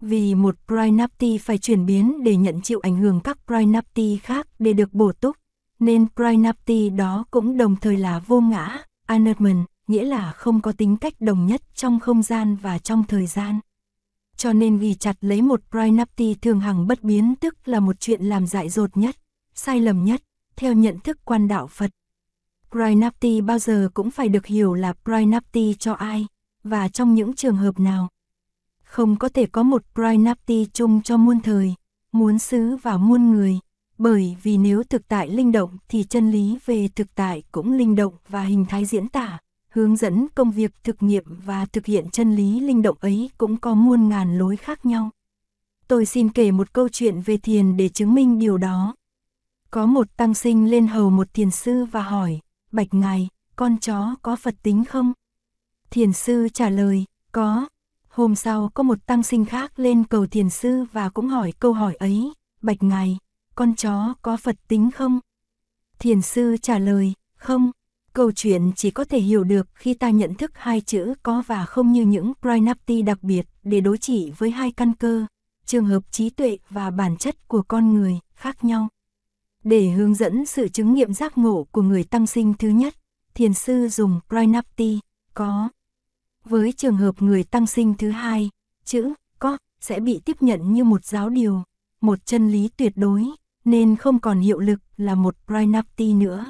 Vì 0.01 0.35
một 0.35 0.55
Prinapti 0.67 1.39
phải 1.39 1.59
chuyển 1.59 1.87
biến 1.87 2.25
để 2.25 2.37
nhận 2.37 2.61
chịu 2.61 2.81
ảnh 2.83 2.97
hưởng 2.97 3.21
các 3.21 3.39
Prinapti 3.47 4.19
khác 4.23 4.49
để 4.59 4.73
được 4.73 4.93
bổ 4.93 5.13
túc, 5.13 5.37
nên 5.79 6.07
Prinapti 6.17 6.91
đó 6.91 7.25
cũng 7.31 7.57
đồng 7.57 7.77
thời 7.77 7.97
là 7.97 8.19
vô 8.19 8.41
ngã, 8.41 8.79
Anatman, 9.07 9.65
nghĩa 9.87 10.05
là 10.05 10.33
không 10.33 10.61
có 10.61 10.73
tính 10.73 10.97
cách 10.97 11.15
đồng 11.21 11.47
nhất 11.47 11.63
trong 11.75 12.01
không 12.01 12.23
gian 12.23 12.57
và 12.57 12.79
trong 12.79 13.05
thời 13.05 13.27
gian. 13.27 13.61
Cho 14.37 14.53
nên 14.53 14.79
vì 14.79 14.95
chặt 14.95 15.17
lấy 15.21 15.43
một 15.43 15.61
Prinapti 15.71 16.35
thường 16.35 16.61
hằng 16.61 16.87
bất 16.87 17.03
biến 17.03 17.35
tức 17.41 17.69
là 17.69 17.81
một 17.81 18.01
chuyện 18.01 18.23
làm 18.23 18.47
dại 18.47 18.69
dột 18.69 18.97
nhất, 18.97 19.17
sai 19.55 19.81
lầm 19.81 20.05
nhất, 20.05 20.23
theo 20.57 20.73
nhận 20.73 20.99
thức 21.01 21.19
quan 21.25 21.49
đạo 21.49 21.67
Phật. 21.67 21.91
Prinapti 22.71 23.41
bao 23.41 23.59
giờ 23.59 23.89
cũng 23.95 24.11
phải 24.11 24.29
được 24.29 24.47
hiểu 24.47 24.75
là 24.75 24.93
Prinapti 25.05 25.75
cho 25.79 25.93
ai, 25.93 26.27
và 26.65 26.89
trong 26.89 27.15
những 27.15 27.35
trường 27.35 27.57
hợp 27.57 27.81
nào. 27.81 28.09
Không 28.85 29.17
có 29.17 29.29
thể 29.29 29.47
có 29.47 29.63
một 29.63 29.83
Prinapti 29.95 30.67
chung 30.73 31.03
cho 31.03 31.17
muôn 31.17 31.41
thời, 31.41 31.75
muốn 32.13 32.39
xứ 32.39 32.77
và 32.83 32.97
muôn 32.97 33.31
người, 33.31 33.59
bởi 33.99 34.37
vì 34.43 34.59
nếu 34.59 34.83
thực 34.83 35.09
tại 35.09 35.29
linh 35.29 35.53
động 35.53 35.79
thì 35.89 36.05
chân 36.05 36.31
lý 36.31 36.59
về 36.67 36.89
thực 36.89 37.15
tại 37.15 37.43
cũng 37.53 37.73
linh 37.73 37.97
động 37.97 38.15
và 38.29 38.43
hình 38.43 38.65
thái 38.69 38.85
diễn 38.85 39.09
tả, 39.09 39.39
hướng 39.75 39.97
dẫn 39.97 40.27
công 40.35 40.51
việc 40.51 40.85
thực 40.85 41.03
nghiệm 41.03 41.25
và 41.27 41.67
thực 41.67 41.87
hiện 41.87 42.11
chân 42.11 42.37
lý 42.37 42.61
linh 42.61 42.83
động 42.83 42.97
ấy 43.01 43.31
cũng 43.39 43.57
có 43.57 43.75
muôn 43.75 44.09
ngàn 44.09 44.39
lối 44.39 44.57
khác 44.57 44.87
nhau. 44.87 45.11
Tôi 45.89 46.07
xin 46.07 46.29
kể 46.29 46.51
một 46.51 46.73
câu 46.73 46.89
chuyện 46.89 47.21
về 47.21 47.37
thiền 47.37 47.77
để 47.77 47.89
chứng 47.89 48.15
minh 48.15 48.39
điều 48.39 48.59
đó. 48.59 48.95
Có 49.71 49.87
một 49.87 50.17
tăng 50.17 50.35
sinh 50.35 50.71
lên 50.71 50.87
hầu 50.87 51.11
một 51.11 51.35
thiền 51.35 51.51
sư 51.51 51.85
và 51.85 52.03
hỏi, 52.03 52.41
Bạch 52.73 52.95
Ngài, 52.95 53.29
con 53.57 53.79
chó 53.79 54.15
có 54.23 54.37
Phật 54.37 54.55
tính 54.63 54.85
không? 54.85 55.13
Thiền 55.91 56.13
sư 56.13 56.49
trả 56.53 56.69
lời, 56.69 57.05
có. 57.33 57.69
Hôm 58.09 58.35
sau 58.35 58.71
có 58.75 58.83
một 58.83 59.07
tăng 59.07 59.23
sinh 59.23 59.45
khác 59.45 59.79
lên 59.79 60.05
cầu 60.05 60.27
thiền 60.27 60.51
sư 60.51 60.85
và 60.93 61.09
cũng 61.09 61.29
hỏi 61.29 61.53
câu 61.59 61.73
hỏi 61.73 61.95
ấy, 61.95 62.33
bạch 62.63 62.83
ngài, 62.83 63.19
con 63.55 63.75
chó 63.75 64.15
có 64.23 64.37
Phật 64.37 64.57
tính 64.69 64.91
không? 64.91 65.21
Thiền 65.99 66.23
sư 66.23 66.57
trả 66.63 66.79
lời, 66.79 67.13
không, 67.37 67.71
câu 68.15 68.33
chuyện 68.33 68.73
chỉ 68.77 68.91
có 68.91 69.05
thể 69.05 69.19
hiểu 69.19 69.45
được 69.45 69.69
khi 69.75 69.95
ta 69.95 70.11
nhận 70.11 70.35
thức 70.35 70.51
hai 70.55 70.81
chữ 70.81 71.15
có 71.23 71.43
và 71.47 71.65
không 71.65 71.93
như 71.93 72.03
những 72.03 72.33
prinapti 72.43 73.03
đặc 73.03 73.23
biệt 73.23 73.47
để 73.63 73.81
đối 73.81 73.99
trị 73.99 74.33
với 74.39 74.51
hai 74.51 74.73
căn 74.73 74.95
cơ, 74.95 75.27
trường 75.67 75.85
hợp 75.85 76.03
trí 76.11 76.31
tuệ 76.31 76.59
và 76.71 76.91
bản 76.91 77.17
chất 77.17 77.49
của 77.49 77.63
con 77.63 77.95
người 77.95 78.19
khác 78.35 78.65
nhau. 78.65 78.89
Để 79.65 79.91
hướng 79.91 80.15
dẫn 80.15 80.47
sự 80.47 80.69
chứng 80.69 80.95
nghiệm 80.95 81.15
giác 81.15 81.39
ngộ 81.39 81.67
của 81.71 81.83
người 81.83 82.05
tăng 82.05 82.27
sinh 82.27 82.55
thứ 82.59 82.69
nhất, 82.69 82.95
thiền 83.35 83.55
sư 83.55 83.89
dùng 83.89 84.21
prinapti, 84.29 84.99
có. 85.35 85.69
Với 86.45 86.73
trường 86.73 86.97
hợp 86.97 87.23
người 87.23 87.45
tăng 87.45 87.67
sinh 87.67 87.95
thứ 87.95 88.11
hai, 88.11 88.51
chữ 88.85 89.13
có 89.39 89.59
sẽ 89.81 90.01
bị 90.01 90.21
tiếp 90.25 90.37
nhận 90.43 90.73
như 90.73 90.85
một 90.85 91.05
giáo 91.05 91.29
điều, 91.29 91.63
một 92.01 92.27
chân 92.27 92.51
lý 92.51 92.69
tuyệt 92.77 92.93
đối, 92.97 93.25
nên 93.65 93.97
không 93.97 94.21
còn 94.21 94.41
hiệu 94.41 94.59
lực 94.59 94.81
là 94.97 95.15
một 95.15 95.37
prinapti 95.47 96.13
nữa. 96.13 96.45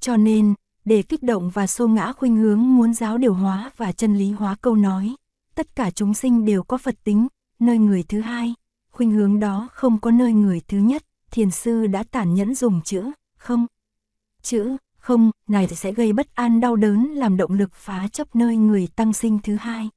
Cho 0.00 0.16
nên, 0.16 0.54
để 0.84 1.02
kích 1.02 1.22
động 1.22 1.50
và 1.50 1.66
xô 1.66 1.88
ngã 1.88 2.12
khuynh 2.12 2.36
hướng 2.36 2.76
muốn 2.76 2.94
giáo 2.94 3.18
điều 3.18 3.34
hóa 3.34 3.70
và 3.76 3.92
chân 3.92 4.18
lý 4.18 4.30
hóa 4.30 4.56
câu 4.62 4.76
nói, 4.76 5.14
tất 5.54 5.76
cả 5.76 5.90
chúng 5.90 6.14
sinh 6.14 6.44
đều 6.44 6.62
có 6.62 6.78
Phật 6.78 6.94
tính, 7.04 7.28
nơi 7.58 7.78
người 7.78 8.02
thứ 8.08 8.20
hai, 8.20 8.54
khuynh 8.90 9.10
hướng 9.10 9.40
đó 9.40 9.68
không 9.72 10.00
có 10.00 10.10
nơi 10.10 10.32
người 10.32 10.60
thứ 10.68 10.78
nhất, 10.78 11.04
thiền 11.30 11.50
sư 11.50 11.86
đã 11.86 12.02
tản 12.02 12.34
nhẫn 12.34 12.54
dùng 12.54 12.80
chữ, 12.84 13.10
không. 13.38 13.66
Chữ, 14.42 14.76
không, 14.98 15.30
này 15.48 15.68
sẽ 15.68 15.92
gây 15.92 16.12
bất 16.12 16.34
an 16.34 16.60
đau 16.60 16.76
đớn 16.76 17.06
làm 17.06 17.36
động 17.36 17.52
lực 17.52 17.74
phá 17.74 18.08
chấp 18.12 18.36
nơi 18.36 18.56
người 18.56 18.88
tăng 18.96 19.12
sinh 19.12 19.38
thứ 19.42 19.56
hai. 19.56 19.88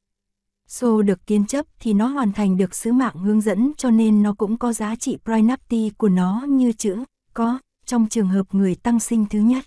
Xô 0.67 1.01
được 1.01 1.27
kiến 1.27 1.45
chấp 1.45 1.65
thì 1.79 1.93
nó 1.93 2.07
hoàn 2.07 2.33
thành 2.33 2.57
được 2.57 2.75
sứ 2.75 2.93
mạng 2.93 3.15
hướng 3.15 3.41
dẫn 3.41 3.71
cho 3.77 3.89
nên 3.89 4.23
nó 4.23 4.33
cũng 4.33 4.57
có 4.57 4.73
giá 4.73 4.95
trị 4.95 5.17
prinapti 5.25 5.89
của 5.97 6.09
nó 6.09 6.45
như 6.49 6.71
chữ, 6.71 7.03
có, 7.33 7.59
trong 7.85 8.07
trường 8.09 8.27
hợp 8.27 8.53
người 8.55 8.75
tăng 8.75 8.99
sinh 8.99 9.25
thứ 9.29 9.39
nhất. 9.39 9.65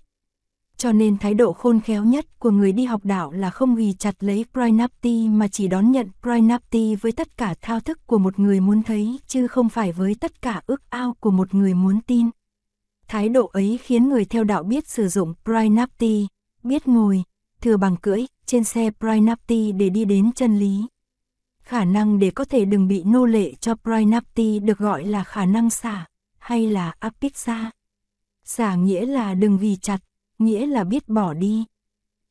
Cho 0.78 0.92
nên 0.92 1.18
thái 1.18 1.35
độ 1.35 1.52
khôn 1.52 1.80
khéo 1.80 2.04
nhất 2.04 2.38
của 2.38 2.50
người 2.50 2.73
đi 2.73 2.85
học 2.85 3.00
đạo 3.04 3.32
là 3.32 3.50
không 3.50 3.75
ghi 3.75 3.92
chặt 3.92 4.14
lấy 4.20 4.44
Prinapti 4.52 5.28
mà 5.28 5.49
chỉ 5.49 5.68
đón 5.68 5.92
nhận 5.92 6.08
Prinapti 6.23 6.94
với 6.94 7.12
tất 7.12 7.37
cả 7.37 7.54
thao 7.61 7.80
thức 7.80 8.06
của 8.06 8.18
một 8.18 8.38
người 8.38 8.61
muốn 8.61 8.82
thấy 8.82 9.18
chứ 9.26 9.47
không 9.47 9.68
phải 9.68 9.92
với 9.92 10.14
tất 10.20 10.42
cả 10.42 10.62
ước 10.66 10.90
ao 10.90 11.14
của 11.20 11.30
một 11.30 11.54
người 11.54 11.75
muốn 11.75 12.00
tin. 12.00 12.30
Thái 13.08 13.28
độ 13.28 13.47
ấy 13.47 13.78
khiến 13.82 14.08
người 14.08 14.25
theo 14.25 14.44
đạo 14.44 14.62
biết 14.62 14.88
sử 14.88 15.08
dụng 15.08 15.35
Prinapti, 15.44 16.26
biết 16.62 16.88
ngồi, 16.88 17.23
thừa 17.61 17.76
bằng 17.76 17.97
cưỡi, 17.97 18.26
trên 18.47 18.64
xe 18.64 18.90
Prinapti 19.00 19.73
để 19.73 19.88
đi 19.88 20.04
đến 20.04 20.32
chân 20.32 20.58
lý. 20.58 20.87
Khả 21.62 21.85
năng 21.85 22.18
để 22.18 22.30
có 22.30 22.44
thể 22.44 22.64
đừng 22.64 22.88
bị 22.88 23.02
nô 23.04 23.26
lệ 23.26 23.54
cho 23.54 23.75
Prinapti 23.75 24.58
được 24.58 24.78
gọi 24.78 25.04
là 25.04 25.25
khả 25.25 25.47
năng 25.47 25.70
xả, 25.70 26.06
hay 26.38 26.66
là 26.66 26.94
apiksa. 26.99 27.70
Xả 28.44 28.75
nghĩa 28.75 29.06
là 29.06 29.35
đừng 29.35 29.58
vì 29.58 29.76
chặt, 29.76 29.99
nghĩa 30.38 30.66
là 30.66 30.85
biết 30.85 31.09
bỏ 31.09 31.35
đi. 31.35 31.64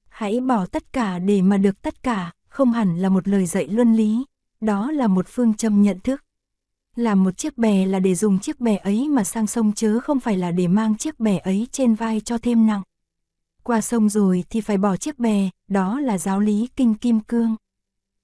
Hãy 0.09 0.39
bỏ 0.39 0.65
tất 0.65 0.93
cả 0.93 1.19
để 1.19 1.41
mà 1.41 1.57
được 1.57 1.81
tất 1.81 2.03
cả, 2.03 2.31
không 2.47 2.71
hẳn 2.71 2.97
là 2.97 3.09
một 3.09 3.27
lời 3.27 3.45
dạy 3.45 3.67
luân 3.67 3.93
lý, 3.93 4.25
đó 4.61 4.91
là 4.91 5.07
một 5.07 5.25
phương 5.27 5.53
châm 5.53 5.81
nhận 5.81 5.99
thức. 5.99 6.23
Làm 6.95 7.23
một 7.23 7.37
chiếc 7.37 7.57
bè 7.57 7.85
là 7.85 7.99
để 7.99 8.15
dùng 8.15 8.39
chiếc 8.39 8.59
bè 8.59 8.77
ấy 8.77 9.09
mà 9.09 9.23
sang 9.23 9.47
sông 9.47 9.71
chứ 9.73 9.99
không 9.99 10.19
phải 10.19 10.37
là 10.37 10.51
để 10.51 10.67
mang 10.67 10.97
chiếc 10.97 11.19
bè 11.19 11.37
ấy 11.37 11.67
trên 11.71 11.95
vai 11.95 12.21
cho 12.21 12.37
thêm 12.37 12.67
nặng. 12.67 12.81
Qua 13.63 13.81
sông 13.81 14.09
rồi 14.09 14.43
thì 14.49 14.61
phải 14.61 14.77
bỏ 14.77 14.97
chiếc 14.97 15.19
bè, 15.19 15.49
đó 15.67 15.99
là 15.99 16.17
giáo 16.17 16.39
lý 16.39 16.67
kinh 16.75 16.93
kim 16.93 17.19
cương. 17.19 17.55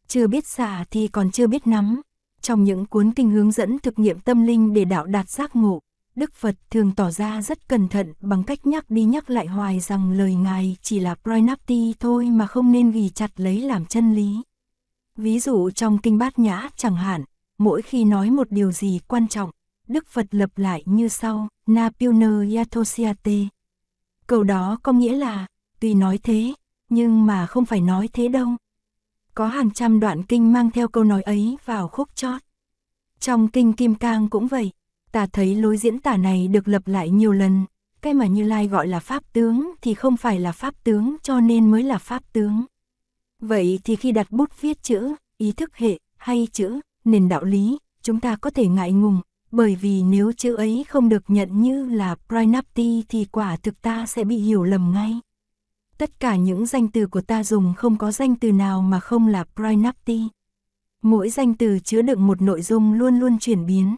Chưa 0.07 0.27
biết 0.27 0.47
xả 0.47 0.85
thì 0.91 1.07
còn 1.07 1.31
chưa 1.31 1.47
biết 1.47 1.67
nắm. 1.67 2.01
Trong 2.41 2.63
những 2.63 2.85
cuốn 2.85 3.11
kinh 3.11 3.31
hướng 3.31 3.51
dẫn 3.51 3.79
thực 3.79 3.99
nghiệm 3.99 4.19
tâm 4.19 4.43
linh 4.43 4.73
để 4.73 4.85
đạo 4.85 5.05
đạt 5.05 5.29
giác 5.29 5.55
ngộ, 5.55 5.79
Đức 6.15 6.33
Phật 6.33 6.55
thường 6.69 6.91
tỏ 6.95 7.11
ra 7.11 7.41
rất 7.41 7.67
cẩn 7.67 7.87
thận 7.87 8.13
bằng 8.21 8.43
cách 8.43 8.65
nhắc 8.65 8.89
đi 8.89 9.03
nhắc 9.03 9.29
lại 9.29 9.47
hoài 9.47 9.79
rằng 9.79 10.11
lời 10.11 10.35
Ngài 10.35 10.77
chỉ 10.81 10.99
là 10.99 11.15
pranapti 11.15 11.93
thôi 11.99 12.25
mà 12.25 12.47
không 12.47 12.71
nên 12.71 12.91
ghi 12.91 13.09
chặt 13.09 13.39
lấy 13.39 13.61
làm 13.61 13.85
chân 13.85 14.15
lý. 14.15 14.41
Ví 15.15 15.39
dụ 15.39 15.69
trong 15.69 15.97
Kinh 15.97 16.17
Bát 16.17 16.39
Nhã 16.39 16.69
chẳng 16.77 16.95
hạn, 16.95 17.23
mỗi 17.57 17.81
khi 17.81 18.05
nói 18.05 18.31
một 18.31 18.51
điều 18.51 18.71
gì 18.71 18.99
quan 19.07 19.27
trọng, 19.27 19.51
Đức 19.87 20.07
Phật 20.07 20.25
lập 20.31 20.49
lại 20.55 20.83
như 20.85 21.07
sau, 21.07 21.47
Na 21.67 21.89
Pilner 21.99 22.55
Yatosiate. 22.55 23.47
Câu 24.27 24.43
đó 24.43 24.79
có 24.83 24.91
nghĩa 24.91 25.13
là, 25.13 25.47
tuy 25.79 25.93
nói 25.93 26.19
thế, 26.23 26.53
nhưng 26.89 27.25
mà 27.25 27.47
không 27.47 27.65
phải 27.65 27.81
nói 27.81 28.09
thế 28.13 28.27
đâu. 28.27 28.47
Có 29.35 29.47
hàng 29.47 29.71
trăm 29.71 29.99
đoạn 29.99 30.23
kinh 30.23 30.53
mang 30.53 30.71
theo 30.71 30.87
câu 30.87 31.03
nói 31.03 31.21
ấy 31.21 31.57
vào 31.65 31.87
khúc 31.87 32.15
chót. 32.15 32.41
Trong 33.19 33.47
kinh 33.47 33.73
Kim 33.73 33.95
Cang 33.95 34.29
cũng 34.29 34.47
vậy, 34.47 34.71
ta 35.13 35.27
thấy 35.33 35.55
lối 35.55 35.77
diễn 35.77 35.99
tả 35.99 36.17
này 36.17 36.47
được 36.47 36.67
lập 36.67 36.87
lại 36.87 37.09
nhiều 37.09 37.31
lần, 37.31 37.65
cái 38.01 38.13
mà 38.13 38.27
Như 38.27 38.43
Lai 38.43 38.67
gọi 38.67 38.87
là 38.87 38.99
pháp 38.99 39.23
tướng 39.33 39.71
thì 39.81 39.93
không 39.93 40.17
phải 40.17 40.39
là 40.39 40.51
pháp 40.51 40.83
tướng 40.83 41.15
cho 41.23 41.39
nên 41.39 41.71
mới 41.71 41.83
là 41.83 41.97
pháp 41.97 42.33
tướng. 42.33 42.65
Vậy 43.39 43.79
thì 43.83 43.95
khi 43.95 44.11
đặt 44.11 44.31
bút 44.31 44.61
viết 44.61 44.83
chữ, 44.83 45.15
ý 45.37 45.51
thức 45.51 45.75
hệ 45.75 45.99
hay 46.17 46.47
chữ 46.51 46.79
nền 47.05 47.29
đạo 47.29 47.43
lý, 47.43 47.77
chúng 48.01 48.19
ta 48.19 48.35
có 48.35 48.49
thể 48.49 48.67
ngại 48.67 48.91
ngùng, 48.91 49.21
bởi 49.51 49.75
vì 49.75 50.03
nếu 50.03 50.31
chữ 50.31 50.55
ấy 50.55 50.85
không 50.89 51.09
được 51.09 51.23
nhận 51.27 51.61
như 51.61 51.85
là 51.85 52.15
Pranapti 52.27 53.03
thì 53.09 53.25
quả 53.25 53.55
thực 53.55 53.81
ta 53.81 54.05
sẽ 54.05 54.23
bị 54.23 54.37
hiểu 54.37 54.63
lầm 54.63 54.91
ngay. 54.93 55.19
Tất 55.97 56.19
cả 56.19 56.35
những 56.35 56.65
danh 56.65 56.87
từ 56.87 57.07
của 57.07 57.21
ta 57.21 57.43
dùng 57.43 57.73
không 57.77 57.97
có 57.97 58.11
danh 58.11 58.35
từ 58.35 58.51
nào 58.51 58.81
mà 58.81 58.99
không 58.99 59.27
là 59.27 59.45
Pranapti. 59.55 60.21
Mỗi 61.01 61.29
danh 61.29 61.53
từ 61.53 61.79
chứa 61.79 62.01
đựng 62.01 62.27
một 62.27 62.41
nội 62.41 62.61
dung 62.61 62.93
luôn 62.93 63.19
luôn 63.19 63.39
chuyển 63.39 63.65
biến. 63.65 63.95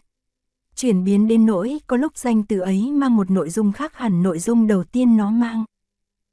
Chuyển 0.76 1.04
biến 1.04 1.28
đến 1.28 1.46
nỗi 1.46 1.78
có 1.86 1.96
lúc 1.96 2.16
danh 2.16 2.42
từ 2.42 2.60
ấy 2.60 2.90
mang 2.92 3.16
một 3.16 3.30
nội 3.30 3.50
dung 3.50 3.72
khác 3.72 3.96
hẳn 3.96 4.22
nội 4.22 4.38
dung 4.38 4.66
đầu 4.66 4.84
tiên 4.84 5.16
nó 5.16 5.30
mang. 5.30 5.64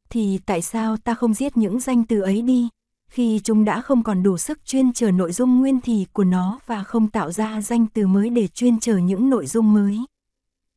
Thì 0.09 0.39
tại 0.45 0.61
sao 0.61 0.97
ta 0.97 1.13
không 1.13 1.33
giết 1.33 1.57
những 1.57 1.79
danh 1.79 2.03
từ 2.03 2.21
ấy 2.21 2.41
đi? 2.41 2.69
khi 3.13 3.39
chúng 3.43 3.65
đã 3.65 3.81
không 3.81 4.03
còn 4.03 4.23
đủ 4.23 4.37
sức 4.37 4.65
chuyên 4.65 4.93
trở 4.93 5.11
nội 5.11 5.31
dung 5.31 5.59
nguyên 5.59 5.81
thì 5.81 6.05
của 6.13 6.23
nó 6.23 6.59
và 6.65 6.83
không 6.83 7.07
tạo 7.07 7.31
ra 7.31 7.61
danh 7.61 7.85
từ 7.93 8.07
mới 8.07 8.29
để 8.29 8.47
chuyên 8.47 8.79
trở 8.79 8.97
những 8.97 9.29
nội 9.29 9.45
dung 9.45 9.73
mới. 9.73 9.99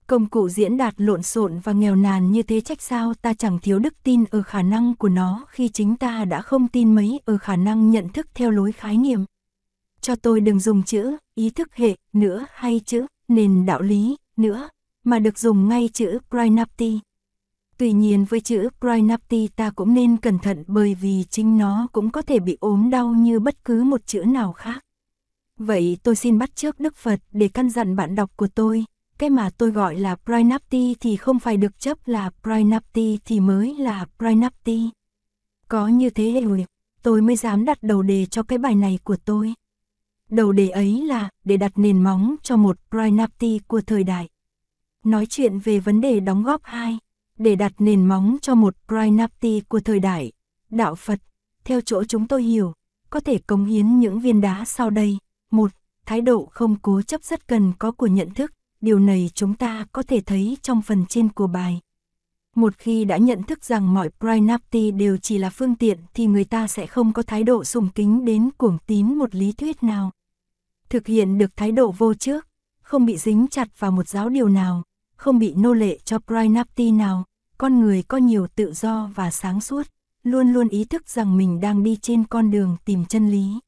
Công 0.06 0.26
cụ 0.26 0.48
diễn 0.48 0.76
đạt 0.76 0.94
lộn 0.96 1.22
xộn 1.22 1.58
và 1.58 1.72
nghèo 1.72 1.96
nàn 1.96 2.32
như 2.32 2.42
thế 2.42 2.60
trách 2.60 2.82
sao 2.82 3.14
ta 3.14 3.34
chẳng 3.34 3.58
thiếu 3.58 3.78
đức 3.78 3.94
tin 4.02 4.24
ở 4.30 4.42
khả 4.42 4.62
năng 4.62 4.96
của 4.96 5.08
nó 5.08 5.44
khi 5.48 5.68
chính 5.68 5.96
ta 5.96 6.24
đã 6.24 6.42
không 6.42 6.68
tin 6.68 6.94
mấy 6.94 7.20
ở 7.24 7.38
khả 7.38 7.56
năng 7.56 7.90
nhận 7.90 8.08
thức 8.08 8.26
theo 8.34 8.50
lối 8.50 8.72
khái 8.72 8.96
niệm. 8.96 9.24
Cho 10.00 10.16
tôi 10.16 10.40
đừng 10.40 10.60
dùng 10.60 10.82
chữ, 10.82 11.16
ý 11.34 11.50
thức 11.50 11.74
hệ, 11.74 11.96
nữa 12.12 12.46
hay 12.54 12.80
chữ, 12.86 13.06
nền 13.28 13.66
đạo 13.66 13.82
lý, 13.82 14.16
nữa, 14.36 14.68
mà 15.04 15.18
được 15.18 15.38
dùng 15.38 15.68
ngay 15.68 15.88
chữ 15.92 16.18
Pranapti. 16.30 17.00
Tuy 17.78 17.92
nhiên 17.92 18.24
với 18.24 18.40
chữ 18.40 18.68
Pranapti 18.80 19.48
ta 19.48 19.70
cũng 19.70 19.94
nên 19.94 20.16
cẩn 20.16 20.38
thận 20.38 20.64
bởi 20.66 20.94
vì 20.94 21.24
chính 21.30 21.58
nó 21.58 21.88
cũng 21.92 22.10
có 22.10 22.22
thể 22.22 22.40
bị 22.40 22.56
ốm 22.60 22.90
đau 22.90 23.08
như 23.08 23.40
bất 23.40 23.64
cứ 23.64 23.84
một 23.84 24.06
chữ 24.06 24.24
nào 24.24 24.52
khác. 24.52 24.84
Vậy 25.58 25.98
tôi 26.02 26.16
xin 26.16 26.38
bắt 26.38 26.56
trước 26.56 26.80
Đức 26.80 26.96
Phật 26.96 27.20
để 27.32 27.48
căn 27.48 27.70
dặn 27.70 27.96
bạn 27.96 28.14
đọc 28.14 28.30
của 28.36 28.48
tôi, 28.54 28.84
cái 29.18 29.30
mà 29.30 29.50
tôi 29.58 29.70
gọi 29.70 29.96
là 29.96 30.16
Pranapti 30.16 30.94
thì 31.00 31.16
không 31.16 31.38
phải 31.38 31.56
được 31.56 31.78
chấp 31.78 31.98
là 32.08 32.30
Pranapti 32.42 33.18
thì 33.24 33.40
mới 33.40 33.74
là 33.74 34.06
Pranapti. 34.18 34.90
Có 35.68 35.88
như 35.88 36.10
thế 36.10 36.40
rồi, 36.44 36.64
tôi 37.02 37.22
mới 37.22 37.36
dám 37.36 37.64
đặt 37.64 37.82
đầu 37.82 38.02
đề 38.02 38.26
cho 38.26 38.42
cái 38.42 38.58
bài 38.58 38.74
này 38.74 38.98
của 39.04 39.16
tôi. 39.24 39.54
Đầu 40.30 40.52
đề 40.52 40.68
ấy 40.68 41.02
là 41.02 41.28
để 41.44 41.56
đặt 41.56 41.72
nền 41.78 42.02
móng 42.02 42.36
cho 42.42 42.56
một 42.56 42.78
Pranapti 42.90 43.60
của 43.66 43.80
thời 43.80 44.04
đại. 44.04 44.28
Nói 45.04 45.26
chuyện 45.26 45.58
về 45.58 45.78
vấn 45.78 46.00
đề 46.00 46.20
đóng 46.20 46.42
góp 46.42 46.60
hai 46.64 46.98
để 47.38 47.56
đặt 47.56 47.72
nền 47.78 48.06
móng 48.06 48.36
cho 48.42 48.54
một 48.54 48.76
Pranapti 48.88 49.60
của 49.60 49.80
thời 49.80 50.00
đại. 50.00 50.32
Đạo 50.70 50.94
Phật, 50.94 51.18
theo 51.64 51.80
chỗ 51.80 52.04
chúng 52.04 52.28
tôi 52.28 52.42
hiểu, 52.42 52.72
có 53.10 53.20
thể 53.20 53.38
cống 53.38 53.64
hiến 53.64 53.98
những 54.00 54.20
viên 54.20 54.40
đá 54.40 54.64
sau 54.64 54.90
đây. 54.90 55.18
một 55.50 55.70
Thái 56.06 56.20
độ 56.20 56.48
không 56.50 56.76
cố 56.82 57.02
chấp 57.02 57.24
rất 57.24 57.48
cần 57.48 57.72
có 57.78 57.92
của 57.92 58.06
nhận 58.06 58.30
thức, 58.34 58.52
điều 58.80 58.98
này 58.98 59.30
chúng 59.34 59.54
ta 59.54 59.86
có 59.92 60.02
thể 60.02 60.20
thấy 60.20 60.56
trong 60.62 60.82
phần 60.82 61.06
trên 61.06 61.28
của 61.28 61.46
bài. 61.46 61.80
Một 62.56 62.78
khi 62.78 63.04
đã 63.04 63.16
nhận 63.16 63.42
thức 63.42 63.64
rằng 63.64 63.94
mọi 63.94 64.10
Prinapti 64.20 64.90
đều 64.90 65.16
chỉ 65.16 65.38
là 65.38 65.50
phương 65.50 65.74
tiện 65.74 65.98
thì 66.14 66.26
người 66.26 66.44
ta 66.44 66.66
sẽ 66.66 66.86
không 66.86 67.12
có 67.12 67.22
thái 67.22 67.44
độ 67.44 67.64
sùng 67.64 67.88
kính 67.94 68.24
đến 68.24 68.50
cuồng 68.58 68.78
tín 68.86 69.14
một 69.14 69.34
lý 69.34 69.52
thuyết 69.52 69.82
nào. 69.82 70.10
Thực 70.88 71.06
hiện 71.06 71.38
được 71.38 71.56
thái 71.56 71.72
độ 71.72 71.90
vô 71.90 72.14
trước, 72.14 72.46
không 72.80 73.06
bị 73.06 73.16
dính 73.16 73.46
chặt 73.50 73.80
vào 73.80 73.90
một 73.90 74.08
giáo 74.08 74.28
điều 74.28 74.48
nào, 74.48 74.82
không 75.16 75.38
bị 75.38 75.54
nô 75.54 75.72
lệ 75.72 75.98
cho 76.04 76.18
Prinapti 76.18 76.90
nào, 76.90 77.24
con 77.58 77.80
người 77.80 78.02
có 78.02 78.18
nhiều 78.18 78.46
tự 78.46 78.72
do 78.72 79.10
và 79.14 79.30
sáng 79.30 79.60
suốt, 79.60 79.86
luôn 80.22 80.52
luôn 80.52 80.68
ý 80.68 80.84
thức 80.84 81.08
rằng 81.08 81.36
mình 81.36 81.60
đang 81.60 81.82
đi 81.82 81.96
trên 82.02 82.24
con 82.24 82.50
đường 82.50 82.76
tìm 82.84 83.04
chân 83.04 83.30
lý. 83.30 83.58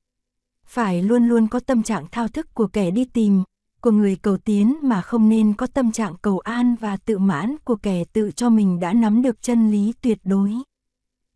Phải 0.66 1.02
luôn 1.02 1.28
luôn 1.28 1.48
có 1.48 1.60
tâm 1.60 1.82
trạng 1.82 2.06
thao 2.10 2.28
thức 2.28 2.54
của 2.54 2.66
kẻ 2.66 2.90
đi 2.90 3.04
tìm, 3.04 3.42
của 3.80 3.90
người 3.90 4.16
cầu 4.16 4.36
tiến 4.36 4.76
mà 4.82 5.02
không 5.02 5.28
nên 5.28 5.54
có 5.54 5.66
tâm 5.66 5.92
trạng 5.92 6.14
cầu 6.22 6.38
an 6.38 6.74
và 6.80 6.96
tự 6.96 7.18
mãn 7.18 7.56
của 7.64 7.76
kẻ 7.76 8.04
tự 8.12 8.30
cho 8.30 8.50
mình 8.50 8.80
đã 8.80 8.92
nắm 8.92 9.22
được 9.22 9.42
chân 9.42 9.70
lý 9.70 9.92
tuyệt 10.00 10.18
đối. 10.24 10.54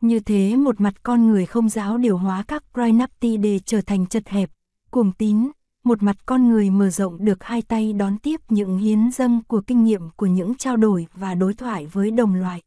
Như 0.01 0.21
thế 0.21 0.57
một 0.57 0.81
mặt 0.81 0.95
con 1.03 1.27
người 1.27 1.47
không 1.47 1.69
giáo 1.69 1.99
điều 1.99 2.17
hóa 2.17 2.45
các 2.49 2.65
Prinapti 2.75 3.37
để 3.37 3.59
trở 3.59 3.81
thành 3.81 4.07
chật 4.07 4.29
hẹp, 4.29 4.51
cuồng 4.91 5.13
tín, 5.13 5.51
một 5.85 6.03
mặt 6.03 6.17
con 6.27 6.49
người 6.49 6.71
mở 6.71 6.91
rộng 6.91 7.25
được 7.25 7.45
hai 7.45 7.63
tay 7.63 7.93
đón 7.93 8.19
tiếp 8.19 8.41
những 8.49 8.79
hiến 8.79 9.11
dâng 9.13 9.43
của 9.49 9.61
kinh 9.61 9.85
nghiệm 9.85 10.11
của 10.17 10.27
những 10.27 10.55
trao 10.55 10.77
đổi 10.77 11.07
và 11.15 11.35
đối 11.35 11.55
thoại 11.55 11.87
với 11.87 12.11
đồng 12.11 12.35
loại. 12.35 12.63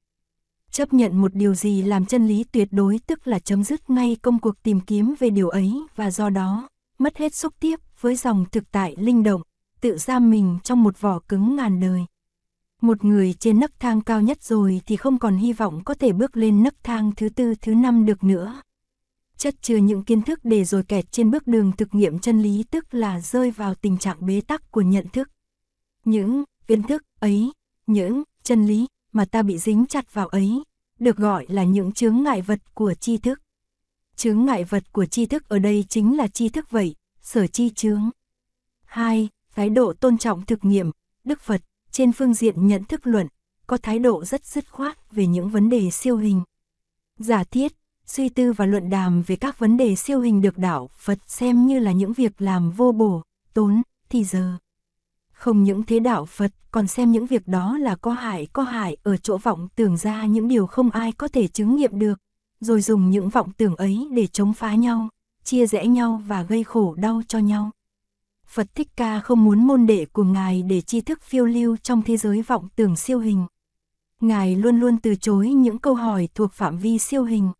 Chấp 0.72 0.94
nhận 0.94 1.22
một 1.22 1.36
điều 1.36 1.55
gì 1.55 1.82
làm 1.82 2.05
chân 2.05 2.27
lý 2.27 2.44
tuyệt 2.51 2.67
đối 2.72 3.00
tức 3.08 3.27
là 3.27 3.39
chấm 3.39 3.63
dứt 3.63 3.89
ngay 3.89 4.17
công 4.22 4.39
cuộc 4.39 4.63
tìm 4.63 4.82
kiếm 4.82 5.15
về 5.20 5.29
điều 5.29 5.50
ấy 5.50 5.84
và 5.96 6.12
do 6.12 6.29
đó, 6.29 6.70
mất 7.00 7.17
hết 7.17 7.36
xúc 7.36 7.53
tiếp 7.60 7.79
với 8.01 8.15
dòng 8.15 8.46
thực 8.51 8.72
tại 8.72 8.96
linh 9.00 9.24
động, 9.24 9.41
tự 9.85 9.97
giam 9.97 10.29
mình 10.29 10.57
trong 10.63 10.83
một 10.83 11.01
vỏ 11.01 11.19
cứng 11.19 11.55
ngàn 11.55 11.79
đời. 11.79 12.05
Một 12.81 13.05
người 13.05 13.33
trên 13.33 13.59
nấc 13.59 13.79
thang 13.79 14.01
cao 14.01 14.21
nhất 14.21 14.43
rồi 14.43 14.81
thì 14.85 14.95
không 14.95 15.19
còn 15.19 15.37
hy 15.37 15.53
vọng 15.53 15.83
có 15.83 15.93
thể 15.93 16.13
bước 16.13 16.37
lên 16.37 16.63
nấc 16.63 16.83
thang 16.83 17.11
thứ 17.17 17.29
tư 17.29 17.53
thứ 17.61 17.73
năm 17.73 18.05
được 18.05 18.23
nữa. 18.23 18.61
Chất 19.37 19.55
chứa 19.61 19.77
những 19.77 20.03
kiến 20.03 20.21
thức 20.21 20.39
để 20.43 20.65
rồi 20.65 20.83
kẹt 20.83 21.11
trên 21.11 21.31
bước 21.31 21.47
đường 21.47 21.71
thực 21.77 21.95
nghiệm 21.95 22.19
chân 22.19 22.41
lý 22.41 22.63
tức 22.71 22.93
là 22.93 23.19
rơi 23.19 23.51
vào 23.51 23.75
tình 23.75 23.97
trạng 23.97 24.25
bế 24.25 24.41
tắc 24.41 24.71
của 24.71 24.81
nhận 24.81 25.07
thức. 25.09 25.29
Những 26.05 26.43
kiến 26.67 26.83
thức 26.83 27.03
ấy, 27.19 27.51
những 27.87 28.23
chân 28.43 28.67
lý 28.67 28.87
mà 29.11 29.25
ta 29.25 29.41
bị 29.41 29.57
dính 29.57 29.85
chặt 29.85 30.13
vào 30.13 30.27
ấy, 30.27 30.63
được 30.99 31.17
gọi 31.17 31.45
là 31.49 31.63
những 31.63 31.91
chướng 31.91 32.23
ngại 32.23 32.41
vật 32.41 32.59
của 32.73 32.93
tri 32.93 33.17
thức. 33.17 33.41
Chướng 34.15 34.45
ngại 34.45 34.63
vật 34.63 34.93
của 34.93 35.05
tri 35.05 35.25
thức 35.25 35.49
ở 35.49 35.59
đây 35.59 35.85
chính 35.89 36.17
là 36.17 36.27
tri 36.27 36.49
thức 36.49 36.71
vậy, 36.71 36.95
sở 37.21 37.47
chi 37.47 37.69
chướng. 37.69 38.09
2. 38.85 39.29
Thái 39.55 39.69
độ 39.69 39.93
tôn 39.93 40.17
trọng 40.17 40.45
thực 40.45 40.65
nghiệm, 40.65 40.91
Đức 41.24 41.41
Phật, 41.41 41.62
trên 41.91 42.12
phương 42.12 42.33
diện 42.33 42.67
nhận 42.67 42.83
thức 42.83 43.07
luận, 43.07 43.27
có 43.67 43.77
thái 43.77 44.00
độ 44.00 44.25
rất 44.25 44.45
dứt 44.45 44.71
khoát 44.71 45.12
về 45.12 45.27
những 45.27 45.50
vấn 45.50 45.69
đề 45.69 45.91
siêu 45.91 46.17
hình. 46.17 46.41
Giả 47.19 47.43
thiết, 47.43 47.71
suy 48.05 48.29
tư 48.29 48.53
và 48.53 48.65
luận 48.65 48.89
đàm 48.89 49.21
về 49.21 49.35
các 49.35 49.59
vấn 49.59 49.77
đề 49.77 49.95
siêu 49.95 50.19
hình 50.19 50.41
được 50.41 50.57
đạo 50.57 50.89
Phật 50.97 51.17
xem 51.27 51.65
như 51.65 51.79
là 51.79 51.91
những 51.91 52.13
việc 52.13 52.41
làm 52.41 52.71
vô 52.71 52.91
bổ, 52.91 53.21
tốn, 53.53 53.81
thì 54.09 54.24
giờ. 54.24 54.53
Không 55.33 55.63
những 55.63 55.83
thế 55.83 56.00
đạo 56.00 56.25
Phật 56.25 56.51
còn 56.71 56.88
xem 56.88 57.12
những 57.12 57.25
việc 57.25 57.47
đó 57.47 57.77
là 57.77 57.95
có 57.95 58.12
hại 58.12 58.47
có 58.53 58.63
hại 58.63 58.97
ở 59.03 59.17
chỗ 59.17 59.38
vọng 59.38 59.67
tưởng 59.75 59.97
ra 59.97 60.25
những 60.25 60.47
điều 60.47 60.67
không 60.67 60.89
ai 60.89 61.12
có 61.12 61.27
thể 61.27 61.47
chứng 61.47 61.75
nghiệm 61.75 62.00
được, 62.00 62.19
rồi 62.59 62.81
dùng 62.81 63.09
những 63.09 63.29
vọng 63.29 63.51
tưởng 63.57 63.75
ấy 63.75 64.07
để 64.12 64.27
chống 64.27 64.53
phá 64.53 64.75
nhau, 64.75 65.09
chia 65.43 65.67
rẽ 65.67 65.85
nhau 65.85 66.21
và 66.27 66.43
gây 66.43 66.63
khổ 66.63 66.95
đau 66.95 67.21
cho 67.27 67.39
nhau. 67.39 67.71
Phật 68.47 68.75
Thích 68.75 68.87
Ca 68.95 69.19
không 69.19 69.43
muốn 69.43 69.67
môn 69.67 69.85
đệ 69.85 70.05
của 70.05 70.23
Ngài 70.23 70.63
để 70.63 70.81
tri 70.81 71.01
thức 71.01 71.21
phiêu 71.21 71.45
lưu 71.45 71.77
trong 71.77 72.01
thế 72.01 72.17
giới 72.17 72.41
vọng 72.41 72.67
tưởng 72.75 72.95
siêu 72.95 73.19
hình. 73.19 73.45
Ngài 74.21 74.55
luôn 74.55 74.79
luôn 74.79 74.97
từ 74.97 75.15
chối 75.15 75.49
những 75.49 75.79
câu 75.79 75.95
hỏi 75.95 76.29
thuộc 76.35 76.51
phạm 76.53 76.77
vi 76.77 76.97
siêu 76.97 77.23
hình. 77.23 77.51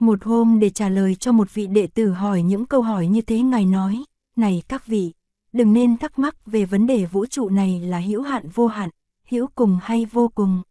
Một 0.00 0.24
hôm 0.24 0.58
để 0.60 0.70
trả 0.70 0.88
lời 0.88 1.14
cho 1.14 1.32
một 1.32 1.54
vị 1.54 1.66
đệ 1.66 1.86
tử 1.86 2.10
hỏi 2.10 2.42
những 2.42 2.66
câu 2.66 2.82
hỏi 2.82 3.06
như 3.06 3.20
thế 3.20 3.40
Ngài 3.40 3.64
nói, 3.64 4.04
này 4.36 4.62
các 4.68 4.86
vị, 4.86 5.12
đừng 5.52 5.72
nên 5.72 5.96
thắc 5.96 6.18
mắc 6.18 6.46
về 6.46 6.64
vấn 6.64 6.86
đề 6.86 7.06
vũ 7.06 7.26
trụ 7.26 7.48
này 7.48 7.80
là 7.80 7.98
hữu 7.98 8.22
hạn 8.22 8.48
vô 8.54 8.66
hạn, 8.66 8.90
hữu 9.28 9.46
cùng 9.54 9.78
hay 9.82 10.04
vô 10.04 10.28
cùng. 10.34 10.62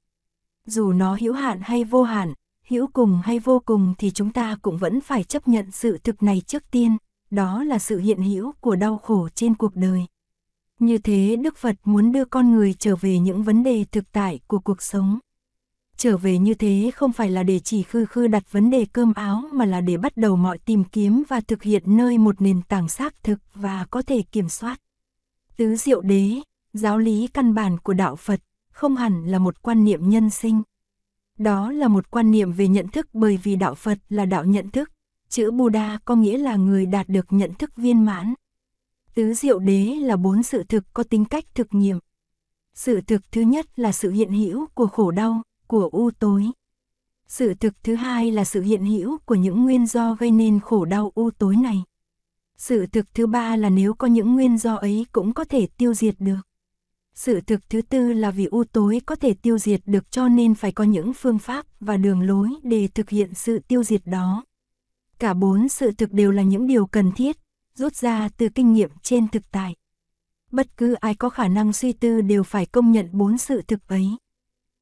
Dù 0.66 0.94
nó 0.94 1.18
hữu 1.20 1.34
hạn 1.34 1.60
hay 1.64 1.84
vô 1.84 2.04
hạn, 2.04 2.34
hữu 2.68 2.88
cùng 2.88 3.22
hay 3.24 3.40
vô 3.40 3.62
cùng 3.66 3.94
thì 3.98 4.12
chúng 4.12 4.32
ta 4.32 4.58
cũng 4.62 4.78
vẫn 4.78 5.02
phải 5.02 5.24
chấp 5.24 5.48
nhận 5.48 5.72
sự 5.72 5.98
thực 5.98 6.24
này 6.24 6.42
trước 6.48 6.64
tiên, 6.72 6.98
đó 7.32 7.64
là 7.64 7.80
sự 7.80 8.00
hiện 8.00 8.22
hữu 8.22 8.52
của 8.52 8.76
đau 8.76 8.98
khổ 8.98 9.30
trên 9.36 9.56
cuộc 9.56 9.76
đời. 9.76 10.06
Như 10.80 10.98
thế 10.98 11.36
Đức 11.36 11.58
Phật 11.58 11.76
muốn 11.84 12.12
đưa 12.12 12.26
con 12.26 12.52
người 12.52 12.74
trở 12.74 12.96
về 12.96 13.20
những 13.20 13.44
vấn 13.44 13.64
đề 13.64 13.86
thực 13.92 14.12
tại 14.12 14.40
của 14.48 14.60
cuộc 14.60 14.82
sống. 14.82 15.20
Trở 15.98 16.18
về 16.18 16.38
như 16.38 16.54
thế 16.54 16.92
không 16.96 17.14
phải 17.14 17.30
là 17.30 17.44
để 17.44 17.60
chỉ 17.60 17.84
khư 17.84 18.06
khư 18.06 18.28
đặt 18.28 18.52
vấn 18.52 18.70
đề 18.70 18.86
cơm 18.94 19.14
áo 19.14 19.44
mà 19.54 19.66
là 19.66 19.82
để 19.82 19.98
bắt 19.98 20.18
đầu 20.18 20.36
mọi 20.36 20.58
tìm 20.58 20.84
kiếm 20.84 21.24
và 21.28 21.42
thực 21.42 21.64
hiện 21.64 21.84
nơi 21.86 22.18
một 22.18 22.42
nền 22.42 22.62
tảng 22.62 22.90
xác 22.90 23.24
thực 23.24 23.40
và 23.54 23.86
có 23.92 24.02
thể 24.02 24.22
kiểm 24.22 24.50
soát. 24.50 24.82
Tứ 25.58 25.76
diệu 25.76 26.02
đế, 26.02 26.42
giáo 26.74 26.98
lý 26.98 27.28
căn 27.28 27.54
bản 27.54 27.78
của 27.78 27.94
đạo 27.94 28.16
Phật, 28.16 28.40
không 28.72 28.96
hẳn 28.96 29.26
là 29.26 29.40
một 29.40 29.62
quan 29.62 29.84
niệm 29.84 30.10
nhân 30.10 30.30
sinh. 30.30 30.62
Đó 31.38 31.72
là 31.72 31.88
một 31.88 32.12
quan 32.12 32.32
niệm 32.32 32.52
về 32.52 32.68
nhận 32.68 32.88
thức 32.88 33.08
bởi 33.14 33.38
vì 33.44 33.56
đạo 33.56 33.76
Phật 33.76 33.98
là 34.10 34.26
đạo 34.26 34.46
nhận 34.46 34.70
thức, 34.70 34.92
chữ 35.30 35.52
Buddha 35.52 36.00
có 36.06 36.16
nghĩa 36.16 36.38
là 36.38 36.56
người 36.56 36.86
đạt 36.86 37.10
được 37.10 37.26
nhận 37.30 37.54
thức 37.54 37.72
viên 37.76 38.06
mãn. 38.06 38.34
Tứ 39.16 39.34
diệu 39.34 39.60
đế 39.60 39.86
là 39.86 40.16
bốn 40.16 40.44
sự 40.44 40.64
thực 40.64 40.84
có 40.94 41.04
tính 41.04 41.26
cách 41.26 41.46
thực 41.56 41.68
nghiệm. 41.72 42.00
Sự 42.74 43.02
thực 43.02 43.32
thứ 43.32 43.42
nhất 43.42 43.80
là 43.80 43.92
sự 43.92 44.12
hiện 44.12 44.32
hữu 44.32 44.68
của 44.74 44.88
khổ 44.88 45.12
đau, 45.12 45.42
của 45.68 45.90
u 45.92 46.12
tối. 46.12 46.46
Sự 47.28 47.54
thực 47.54 47.74
thứ 47.84 47.96
hai 47.96 48.32
là 48.32 48.46
sự 48.46 48.62
hiện 48.62 48.86
hữu 48.86 49.18
của 49.26 49.36
những 49.36 49.64
nguyên 49.64 49.86
do 49.86 50.16
gây 50.20 50.32
nên 50.32 50.60
khổ 50.60 50.86
đau 50.86 51.12
u 51.16 51.32
tối 51.32 51.56
này. 51.56 51.84
Sự 52.58 52.86
thực 52.86 53.14
thứ 53.14 53.28
ba 53.28 53.56
là 53.56 53.70
nếu 53.70 53.94
có 53.94 54.08
những 54.08 54.34
nguyên 54.34 54.58
do 54.58 54.76
ấy 54.76 55.06
cũng 55.12 55.34
có 55.34 55.44
thể 55.44 55.68
tiêu 55.78 55.94
diệt 55.94 56.16
được. 56.20 56.40
Sự 57.14 57.42
thực 57.42 57.70
thứ 57.70 57.82
tư 57.82 58.14
là 58.14 58.32
vì 58.32 58.46
u 58.46 58.64
tối 58.64 59.02
có 59.06 59.16
thể 59.16 59.34
tiêu 59.34 59.58
diệt 59.58 59.82
được 59.86 60.12
cho 60.12 60.28
nên 60.28 60.56
phải 60.56 60.72
có 60.72 60.84
những 60.84 61.14
phương 61.14 61.40
pháp 61.40 61.66
và 61.80 61.98
đường 61.98 62.22
lối 62.22 62.50
để 62.64 62.88
thực 62.88 63.10
hiện 63.10 63.34
sự 63.34 63.60
tiêu 63.60 63.84
diệt 63.84 64.02
đó. 64.06 64.44
Cả 65.20 65.34
bốn 65.34 65.70
sự 65.70 65.92
thực 65.92 66.14
đều 66.14 66.32
là 66.32 66.44
những 66.44 66.68
điều 66.68 66.86
cần 66.86 67.12
thiết, 67.12 67.38
rút 67.76 67.96
ra 67.96 68.30
từ 68.38 68.50
kinh 68.50 68.74
nghiệm 68.74 68.90
trên 69.02 69.28
thực 69.28 69.52
tại. 69.52 69.76
Bất 70.52 70.78
cứ 70.78 70.94
ai 70.94 71.16
có 71.16 71.30
khả 71.30 71.48
năng 71.48 71.74
suy 71.74 71.94
tư 71.94 72.22
đều 72.22 72.44
phải 72.44 72.66
công 72.66 72.92
nhận 72.92 73.10
bốn 73.12 73.38
sự 73.38 73.62
thực 73.62 73.88
ấy. 73.88 74.08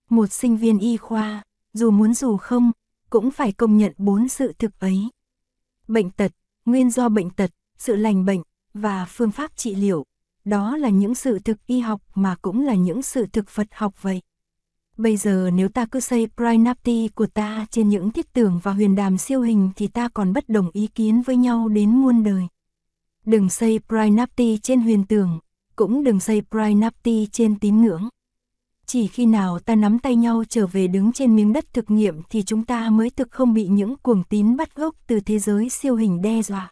Một 0.09 0.31
sinh 0.31 0.57
viên 0.57 0.79
y 0.79 0.97
khoa, 0.97 1.43
dù 1.73 1.91
muốn 1.91 2.13
dù 2.13 2.37
không, 2.37 2.71
cũng 3.09 3.31
phải 3.31 3.51
công 3.51 3.77
nhận 3.77 3.93
bốn 3.97 4.29
sự 4.29 4.53
thực 4.59 4.79
ấy. 4.79 5.09
Bệnh 5.87 6.09
tật, 6.09 6.31
nguyên 6.65 6.89
do 6.89 7.09
bệnh 7.09 7.29
tật, 7.29 7.51
sự 7.77 7.95
lành 7.95 8.25
bệnh 8.25 8.41
và 8.73 9.05
phương 9.05 9.31
pháp 9.31 9.57
trị 9.57 9.75
liệu, 9.75 10.03
đó 10.45 10.77
là 10.77 10.89
những 10.89 11.15
sự 11.15 11.39
thực 11.39 11.67
y 11.67 11.79
học 11.79 12.01
mà 12.15 12.35
cũng 12.41 12.61
là 12.61 12.75
những 12.75 13.01
sự 13.01 13.25
thực 13.25 13.49
Phật 13.49 13.67
học 13.71 14.01
vậy. 14.01 14.21
Bây 14.97 15.17
giờ 15.17 15.49
nếu 15.53 15.69
ta 15.69 15.85
cứ 15.85 15.99
xây 15.99 16.27
Prinapti 16.37 17.07
của 17.07 17.25
ta 17.25 17.65
trên 17.71 17.89
những 17.89 18.11
thiết 18.11 18.33
tưởng 18.33 18.59
và 18.63 18.73
huyền 18.73 18.95
đàm 18.95 19.17
siêu 19.17 19.41
hình 19.41 19.69
thì 19.75 19.87
ta 19.87 20.09
còn 20.09 20.33
bất 20.33 20.49
đồng 20.49 20.69
ý 20.73 20.87
kiến 20.87 21.21
với 21.21 21.35
nhau 21.35 21.67
đến 21.67 21.89
muôn 21.89 22.23
đời. 22.23 22.47
Đừng 23.25 23.49
xây 23.49 23.79
Prinapti 23.87 24.57
trên 24.57 24.81
huyền 24.81 25.05
tưởng, 25.05 25.39
cũng 25.75 26.03
đừng 26.03 26.19
xây 26.19 26.41
Prinapti 26.51 27.27
trên 27.31 27.59
tín 27.59 27.81
ngưỡng. 27.81 28.09
Chỉ 28.85 29.07
khi 29.07 29.25
nào 29.25 29.59
ta 29.59 29.75
nắm 29.75 29.99
tay 29.99 30.15
nhau 30.15 30.43
trở 30.49 30.67
về 30.67 30.87
đứng 30.87 31.11
trên 31.11 31.35
miếng 31.35 31.53
đất 31.53 31.73
thực 31.73 31.91
nghiệm 31.91 32.21
thì 32.29 32.43
chúng 32.43 32.65
ta 32.65 32.89
mới 32.89 33.09
thực 33.09 33.31
không 33.31 33.53
bị 33.53 33.67
những 33.67 33.95
cuồng 33.97 34.23
tín 34.23 34.57
bắt 34.57 34.75
gốc 34.75 34.95
từ 35.07 35.19
thế 35.19 35.39
giới 35.39 35.69
siêu 35.69 35.95
hình 35.95 36.21
đe 36.21 36.41
dọa. 36.41 36.71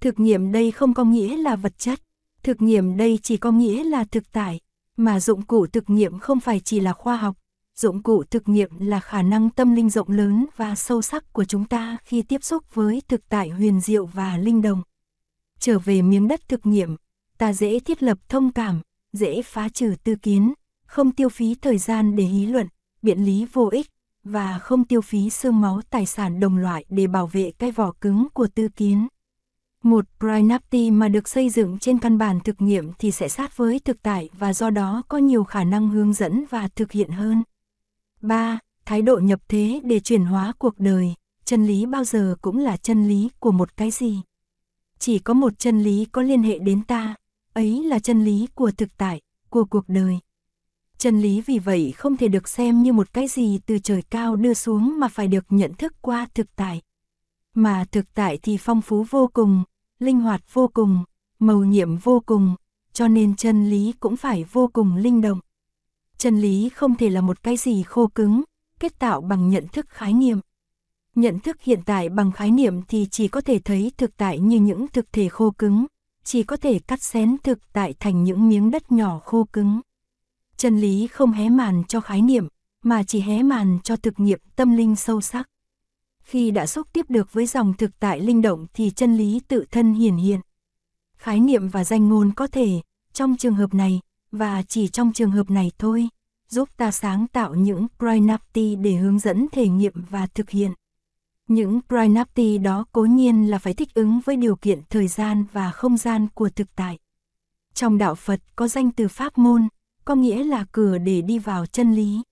Thực 0.00 0.20
nghiệm 0.20 0.52
đây 0.52 0.70
không 0.70 0.94
có 0.94 1.04
nghĩa 1.04 1.36
là 1.36 1.56
vật 1.56 1.78
chất, 1.78 2.00
thực 2.42 2.62
nghiệm 2.62 2.96
đây 2.96 3.18
chỉ 3.22 3.36
có 3.36 3.50
nghĩa 3.50 3.84
là 3.84 4.04
thực 4.04 4.32
tại, 4.32 4.60
mà 4.98 5.20
dụng 5.20 5.42
cụ 5.42 5.66
thực 5.66 5.90
nghiệm 5.90 6.18
không 6.18 6.40
phải 6.40 6.60
chỉ 6.60 6.80
là 6.80 6.92
khoa 6.92 7.16
học, 7.16 7.36
dụng 7.76 8.02
cụ 8.02 8.24
thực 8.30 8.48
nghiệm 8.48 8.70
là 8.78 9.00
khả 9.00 9.22
năng 9.22 9.50
tâm 9.50 9.74
linh 9.74 9.90
rộng 9.90 10.08
lớn 10.08 10.46
và 10.56 10.74
sâu 10.74 11.02
sắc 11.02 11.32
của 11.32 11.44
chúng 11.44 11.64
ta 11.64 11.96
khi 12.04 12.22
tiếp 12.22 12.44
xúc 12.44 12.74
với 12.74 13.02
thực 13.08 13.28
tại 13.28 13.48
huyền 13.48 13.80
diệu 13.80 14.06
và 14.06 14.36
linh 14.36 14.62
đồng. 14.62 14.82
Trở 15.60 15.78
về 15.78 16.02
miếng 16.02 16.28
đất 16.28 16.48
thực 16.48 16.66
nghiệm, 16.66 16.96
ta 17.38 17.52
dễ 17.52 17.80
thiết 17.80 18.02
lập 18.02 18.18
thông 18.28 18.52
cảm, 18.52 18.80
dễ 19.12 19.42
phá 19.42 19.68
trừ 19.68 19.94
tư 20.04 20.16
kiến, 20.16 20.52
không 20.86 21.10
tiêu 21.10 21.28
phí 21.28 21.54
thời 21.54 21.78
gian 21.78 22.16
để 22.16 22.24
hí 22.24 22.46
luận, 22.46 22.66
biện 23.02 23.24
lý 23.24 23.46
vô 23.52 23.68
ích, 23.72 23.86
và 24.24 24.58
không 24.58 24.84
tiêu 24.84 25.00
phí 25.00 25.30
xương 25.30 25.60
máu 25.60 25.80
tài 25.90 26.06
sản 26.06 26.40
đồng 26.40 26.56
loại 26.56 26.84
để 26.88 27.06
bảo 27.06 27.26
vệ 27.26 27.52
cái 27.58 27.70
vỏ 27.70 27.92
cứng 28.00 28.28
của 28.34 28.46
tư 28.54 28.68
kiến. 28.68 29.08
Một 29.84 30.04
Brynapti 30.20 30.90
mà 30.90 31.08
được 31.08 31.28
xây 31.28 31.50
dựng 31.50 31.78
trên 31.78 31.98
căn 31.98 32.18
bản 32.18 32.40
thực 32.40 32.62
nghiệm 32.62 32.92
thì 32.98 33.10
sẽ 33.10 33.28
sát 33.28 33.56
với 33.56 33.78
thực 33.78 34.02
tại 34.02 34.28
và 34.38 34.52
do 34.52 34.70
đó 34.70 35.02
có 35.08 35.18
nhiều 35.18 35.44
khả 35.44 35.64
năng 35.64 35.88
hướng 35.88 36.12
dẫn 36.12 36.44
và 36.50 36.68
thực 36.68 36.92
hiện 36.92 37.10
hơn. 37.10 37.42
3. 38.20 38.58
Thái 38.84 39.02
độ 39.02 39.18
nhập 39.18 39.40
thế 39.48 39.80
để 39.84 40.00
chuyển 40.00 40.24
hóa 40.24 40.52
cuộc 40.58 40.78
đời, 40.78 41.14
chân 41.44 41.66
lý 41.66 41.86
bao 41.86 42.04
giờ 42.04 42.36
cũng 42.40 42.58
là 42.58 42.76
chân 42.76 43.08
lý 43.08 43.28
của 43.38 43.52
một 43.52 43.76
cái 43.76 43.90
gì. 43.90 44.20
Chỉ 44.98 45.18
có 45.18 45.34
một 45.34 45.58
chân 45.58 45.82
lý 45.82 46.04
có 46.12 46.22
liên 46.22 46.42
hệ 46.42 46.58
đến 46.58 46.82
ta, 46.82 47.14
ấy 47.52 47.84
là 47.84 47.98
chân 47.98 48.24
lý 48.24 48.46
của 48.54 48.70
thực 48.70 48.96
tại, 48.96 49.20
của 49.50 49.64
cuộc 49.64 49.84
đời. 49.88 50.18
Chân 50.98 51.20
lý 51.20 51.40
vì 51.40 51.58
vậy 51.58 51.92
không 51.96 52.16
thể 52.16 52.28
được 52.28 52.48
xem 52.48 52.82
như 52.82 52.92
một 52.92 53.12
cái 53.12 53.28
gì 53.28 53.60
từ 53.66 53.78
trời 53.78 54.02
cao 54.02 54.36
đưa 54.36 54.54
xuống 54.54 55.00
mà 55.00 55.08
phải 55.08 55.28
được 55.28 55.44
nhận 55.48 55.74
thức 55.74 55.92
qua 56.02 56.26
thực 56.34 56.56
tại. 56.56 56.80
Mà 57.54 57.84
thực 57.92 58.14
tại 58.14 58.38
thì 58.42 58.56
phong 58.56 58.82
phú 58.82 59.06
vô 59.10 59.30
cùng, 59.32 59.64
linh 59.98 60.20
hoạt 60.20 60.54
vô 60.54 60.70
cùng, 60.74 61.04
màu 61.38 61.64
nhiệm 61.64 61.96
vô 61.96 62.22
cùng, 62.26 62.54
cho 62.92 63.08
nên 63.08 63.36
chân 63.36 63.70
lý 63.70 63.92
cũng 64.00 64.16
phải 64.16 64.44
vô 64.44 64.70
cùng 64.72 64.96
linh 64.96 65.20
động. 65.20 65.40
Chân 66.18 66.40
lý 66.40 66.68
không 66.68 66.94
thể 66.94 67.10
là 67.10 67.20
một 67.20 67.42
cái 67.42 67.56
gì 67.56 67.82
khô 67.82 68.06
cứng, 68.06 68.42
kết 68.80 68.98
tạo 68.98 69.20
bằng 69.20 69.50
nhận 69.50 69.68
thức 69.68 69.86
khái 69.88 70.12
niệm. 70.12 70.40
Nhận 71.14 71.38
thức 71.38 71.56
hiện 71.62 71.80
tại 71.86 72.08
bằng 72.08 72.32
khái 72.32 72.50
niệm 72.50 72.82
thì 72.88 73.06
chỉ 73.10 73.28
có 73.28 73.40
thể 73.40 73.58
thấy 73.58 73.92
thực 73.96 74.16
tại 74.16 74.38
như 74.38 74.60
những 74.60 74.88
thực 74.88 75.12
thể 75.12 75.28
khô 75.28 75.50
cứng, 75.50 75.86
chỉ 76.24 76.42
có 76.42 76.56
thể 76.56 76.78
cắt 76.78 77.02
xén 77.02 77.36
thực 77.42 77.58
tại 77.72 77.94
thành 78.00 78.24
những 78.24 78.48
miếng 78.48 78.70
đất 78.70 78.92
nhỏ 78.92 79.20
khô 79.24 79.44
cứng. 79.52 79.80
Chân 80.56 80.80
lý 80.80 81.06
không 81.06 81.32
hé 81.32 81.48
màn 81.48 81.82
cho 81.88 82.00
khái 82.00 82.22
niệm, 82.22 82.48
mà 82.82 83.02
chỉ 83.02 83.20
hé 83.20 83.42
màn 83.42 83.78
cho 83.84 83.96
thực 83.96 84.20
nghiệm 84.20 84.40
tâm 84.56 84.76
linh 84.76 84.96
sâu 84.96 85.20
sắc. 85.20 85.48
Khi 86.28 86.50
đã 86.50 86.66
xúc 86.66 86.86
tiếp 86.92 87.06
được 87.10 87.32
với 87.32 87.46
dòng 87.46 87.74
thực 87.74 87.98
tại 87.98 88.20
linh 88.20 88.42
động 88.42 88.66
thì 88.74 88.90
chân 88.90 89.16
lý 89.16 89.40
tự 89.48 89.64
thân 89.70 89.94
hiển 89.94 90.16
hiện. 90.16 90.40
Khái 91.18 91.40
niệm 91.40 91.68
và 91.68 91.84
danh 91.84 92.08
ngôn 92.08 92.32
có 92.36 92.46
thể, 92.46 92.80
trong 93.12 93.36
trường 93.36 93.54
hợp 93.54 93.74
này, 93.74 94.00
và 94.32 94.62
chỉ 94.62 94.88
trong 94.88 95.12
trường 95.12 95.30
hợp 95.30 95.50
này 95.50 95.72
thôi, 95.78 96.08
giúp 96.48 96.68
ta 96.76 96.90
sáng 96.90 97.26
tạo 97.26 97.54
những 97.54 97.86
pranapti 97.98 98.76
để 98.76 98.94
hướng 98.94 99.18
dẫn 99.18 99.46
thể 99.52 99.68
nghiệm 99.68 99.92
và 100.10 100.26
thực 100.26 100.50
hiện. 100.50 100.72
Những 101.48 101.80
pranapti 101.88 102.58
đó 102.58 102.84
cố 102.92 103.04
nhiên 103.04 103.50
là 103.50 103.58
phải 103.58 103.74
thích 103.74 103.94
ứng 103.94 104.20
với 104.24 104.36
điều 104.36 104.56
kiện 104.56 104.80
thời 104.90 105.08
gian 105.08 105.44
và 105.52 105.70
không 105.70 105.96
gian 105.96 106.26
của 106.34 106.48
thực 106.48 106.76
tại. 106.76 106.98
Trong 107.74 107.98
đạo 107.98 108.14
Phật 108.14 108.40
có 108.56 108.68
danh 108.68 108.90
từ 108.90 109.08
pháp 109.08 109.38
môn, 109.38 109.68
có 110.04 110.14
nghĩa 110.14 110.44
là 110.44 110.64
cửa 110.72 110.98
để 110.98 111.22
đi 111.22 111.38
vào 111.38 111.66
chân 111.66 111.94
lý. 111.94 112.22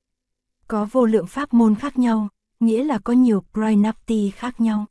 Có 0.68 0.88
vô 0.92 1.06
lượng 1.06 1.26
pháp 1.26 1.54
môn 1.54 1.74
khác 1.74 1.98
nhau, 1.98 2.28
nghĩa 2.60 2.84
là 2.84 2.98
có 2.98 3.12
nhiều 3.12 3.44
pranapti 3.52 4.30
khác 4.30 4.60
nhau. 4.60 4.86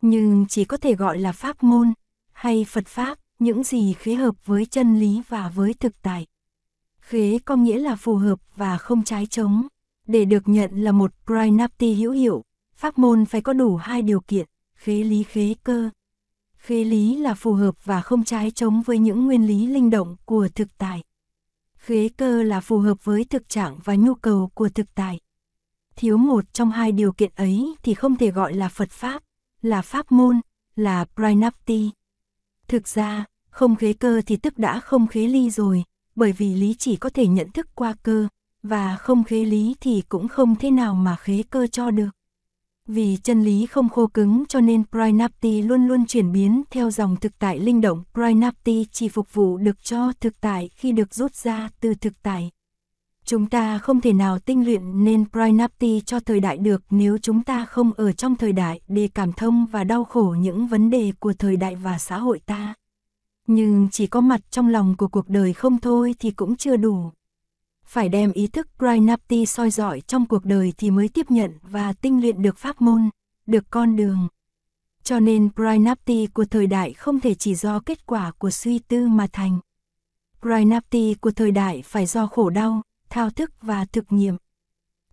Nhưng 0.00 0.46
chỉ 0.48 0.64
có 0.64 0.76
thể 0.76 0.94
gọi 0.94 1.18
là 1.18 1.32
pháp 1.32 1.62
môn, 1.62 1.92
hay 2.32 2.64
Phật 2.68 2.86
Pháp, 2.86 3.18
những 3.38 3.64
gì 3.64 3.92
khế 3.92 4.14
hợp 4.14 4.46
với 4.46 4.66
chân 4.66 5.00
lý 5.00 5.22
và 5.28 5.48
với 5.48 5.74
thực 5.74 6.02
tại. 6.02 6.26
Khế 7.00 7.38
có 7.44 7.56
nghĩa 7.56 7.78
là 7.78 7.96
phù 7.96 8.16
hợp 8.16 8.38
và 8.56 8.78
không 8.78 9.04
trái 9.04 9.26
chống 9.26 9.66
Để 10.06 10.24
được 10.24 10.48
nhận 10.48 10.70
là 10.84 10.92
một 10.92 11.12
pranapti 11.26 11.94
hữu 11.94 12.12
hiệu, 12.12 12.42
pháp 12.74 12.98
môn 12.98 13.24
phải 13.24 13.40
có 13.40 13.52
đủ 13.52 13.76
hai 13.76 14.02
điều 14.02 14.20
kiện, 14.20 14.46
khế 14.74 15.04
lý 15.04 15.22
khế 15.22 15.54
cơ. 15.64 15.90
Khế 16.56 16.84
lý 16.84 17.16
là 17.16 17.34
phù 17.34 17.52
hợp 17.52 17.84
và 17.84 18.00
không 18.00 18.24
trái 18.24 18.50
chống 18.50 18.82
với 18.82 18.98
những 18.98 19.26
nguyên 19.26 19.46
lý 19.46 19.66
linh 19.66 19.90
động 19.90 20.16
của 20.24 20.48
thực 20.54 20.78
tại. 20.78 21.02
Khế 21.76 22.08
cơ 22.08 22.42
là 22.42 22.60
phù 22.60 22.78
hợp 22.78 23.04
với 23.04 23.24
thực 23.24 23.48
trạng 23.48 23.78
và 23.84 23.94
nhu 23.94 24.14
cầu 24.14 24.50
của 24.54 24.68
thực 24.68 24.94
tại. 24.94 25.20
Thiếu 26.00 26.16
một 26.16 26.44
trong 26.52 26.70
hai 26.70 26.92
điều 26.92 27.12
kiện 27.12 27.30
ấy 27.36 27.74
thì 27.82 27.94
không 27.94 28.16
thể 28.16 28.30
gọi 28.30 28.54
là 28.54 28.68
Phật 28.68 28.90
Pháp, 28.90 29.22
là 29.62 29.82
Pháp 29.82 30.12
môn, 30.12 30.40
là 30.76 31.04
Pranapti. 31.14 31.90
Thực 32.68 32.88
ra, 32.88 33.24
không 33.50 33.76
khế 33.76 33.92
cơ 33.92 34.22
thì 34.26 34.36
tức 34.36 34.58
đã 34.58 34.80
không 34.80 35.06
khế 35.06 35.28
ly 35.28 35.50
rồi, 35.50 35.84
bởi 36.16 36.32
vì 36.32 36.54
lý 36.54 36.74
chỉ 36.78 36.96
có 36.96 37.10
thể 37.10 37.26
nhận 37.26 37.50
thức 37.52 37.66
qua 37.74 37.94
cơ, 38.02 38.28
và 38.62 38.96
không 38.96 39.24
khế 39.24 39.44
lý 39.44 39.74
thì 39.80 40.02
cũng 40.08 40.28
không 40.28 40.56
thế 40.56 40.70
nào 40.70 40.94
mà 40.94 41.16
khế 41.16 41.42
cơ 41.50 41.66
cho 41.66 41.90
được. 41.90 42.10
Vì 42.86 43.16
chân 43.22 43.42
lý 43.42 43.66
không 43.66 43.88
khô 43.88 44.06
cứng 44.06 44.44
cho 44.48 44.60
nên 44.60 44.84
Pranapti 44.90 45.62
luôn 45.62 45.86
luôn 45.86 46.06
chuyển 46.06 46.32
biến 46.32 46.62
theo 46.70 46.90
dòng 46.90 47.16
thực 47.16 47.38
tại 47.38 47.58
linh 47.58 47.80
động. 47.80 48.04
Pranapti 48.14 48.86
chỉ 48.92 49.08
phục 49.08 49.34
vụ 49.34 49.56
được 49.56 49.84
cho 49.84 50.12
thực 50.20 50.40
tại 50.40 50.70
khi 50.74 50.92
được 50.92 51.14
rút 51.14 51.34
ra 51.34 51.68
từ 51.80 51.94
thực 51.94 52.22
tại. 52.22 52.50
Chúng 53.28 53.46
ta 53.46 53.78
không 53.78 54.00
thể 54.00 54.12
nào 54.12 54.38
tinh 54.38 54.64
luyện 54.64 55.04
nên 55.04 55.24
Prinapti 55.32 56.00
cho 56.00 56.20
thời 56.20 56.40
đại 56.40 56.58
được 56.58 56.82
nếu 56.90 57.18
chúng 57.18 57.42
ta 57.42 57.64
không 57.64 57.92
ở 57.92 58.12
trong 58.12 58.36
thời 58.36 58.52
đại 58.52 58.80
để 58.88 59.08
cảm 59.14 59.32
thông 59.32 59.66
và 59.66 59.84
đau 59.84 60.04
khổ 60.04 60.36
những 60.38 60.66
vấn 60.66 60.90
đề 60.90 61.12
của 61.18 61.32
thời 61.32 61.56
đại 61.56 61.74
và 61.74 61.98
xã 61.98 62.18
hội 62.18 62.40
ta. 62.46 62.74
Nhưng 63.46 63.88
chỉ 63.92 64.06
có 64.06 64.20
mặt 64.20 64.40
trong 64.50 64.68
lòng 64.68 64.94
của 64.98 65.08
cuộc 65.08 65.28
đời 65.28 65.52
không 65.52 65.78
thôi 65.78 66.14
thì 66.18 66.30
cũng 66.30 66.56
chưa 66.56 66.76
đủ. 66.76 67.10
Phải 67.84 68.08
đem 68.08 68.32
ý 68.32 68.46
thức 68.46 68.68
Prinapti 68.78 69.46
soi 69.46 69.70
dọi 69.70 70.00
trong 70.00 70.26
cuộc 70.26 70.44
đời 70.44 70.72
thì 70.78 70.90
mới 70.90 71.08
tiếp 71.08 71.30
nhận 71.30 71.52
và 71.62 71.92
tinh 71.92 72.20
luyện 72.20 72.42
được 72.42 72.58
pháp 72.58 72.80
môn, 72.80 73.10
được 73.46 73.64
con 73.70 73.96
đường. 73.96 74.28
Cho 75.02 75.20
nên 75.20 75.50
Prinapti 75.54 76.26
của 76.26 76.44
thời 76.44 76.66
đại 76.66 76.92
không 76.92 77.20
thể 77.20 77.34
chỉ 77.34 77.54
do 77.54 77.80
kết 77.80 78.06
quả 78.06 78.30
của 78.38 78.50
suy 78.50 78.78
tư 78.78 79.08
mà 79.08 79.26
thành. 79.32 79.58
Prinapti 80.42 81.14
của 81.14 81.30
thời 81.30 81.50
đại 81.50 81.82
phải 81.82 82.06
do 82.06 82.26
khổ 82.26 82.50
đau, 82.50 82.82
thao 83.10 83.30
thức 83.30 83.50
và 83.62 83.84
thực 83.84 84.12
nghiệm. 84.12 84.36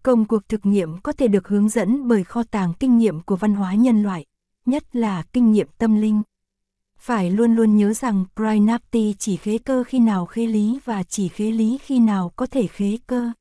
Công 0.04 0.26
cuộc 0.26 0.50
thực 0.50 0.66
nghiệm 0.66 0.98
có 1.02 1.12
thể 1.12 1.28
được 1.28 1.48
hướng 1.48 1.70
dẫn 1.70 2.08
bởi 2.08 2.24
kho 2.24 2.44
tàng 2.44 2.74
kinh 2.80 2.98
nghiệm 2.98 3.22
của 3.22 3.36
văn 3.36 3.54
hóa 3.54 3.74
nhân 3.74 4.04
loại, 4.04 4.26
nhất 4.66 4.96
là 4.96 5.24
kinh 5.34 5.52
nghiệm 5.52 5.68
tâm 5.78 5.96
linh. 5.96 6.22
Phải 6.98 7.32
luôn 7.32 7.56
luôn 7.56 7.78
nhớ 7.78 7.94
rằng 7.94 8.26
Prinapti 8.36 9.16
chỉ 9.20 9.38
khế 9.38 9.58
cơ 9.58 9.84
khi 9.88 10.00
nào 10.00 10.26
khế 10.26 10.46
lý 10.48 10.80
và 10.86 11.04
chỉ 11.04 11.28
khế 11.28 11.52
lý 11.52 11.78
khi 11.82 12.00
nào 12.00 12.32
có 12.36 12.46
thể 12.46 12.68
khế 12.68 12.98
cơ. 13.08 13.32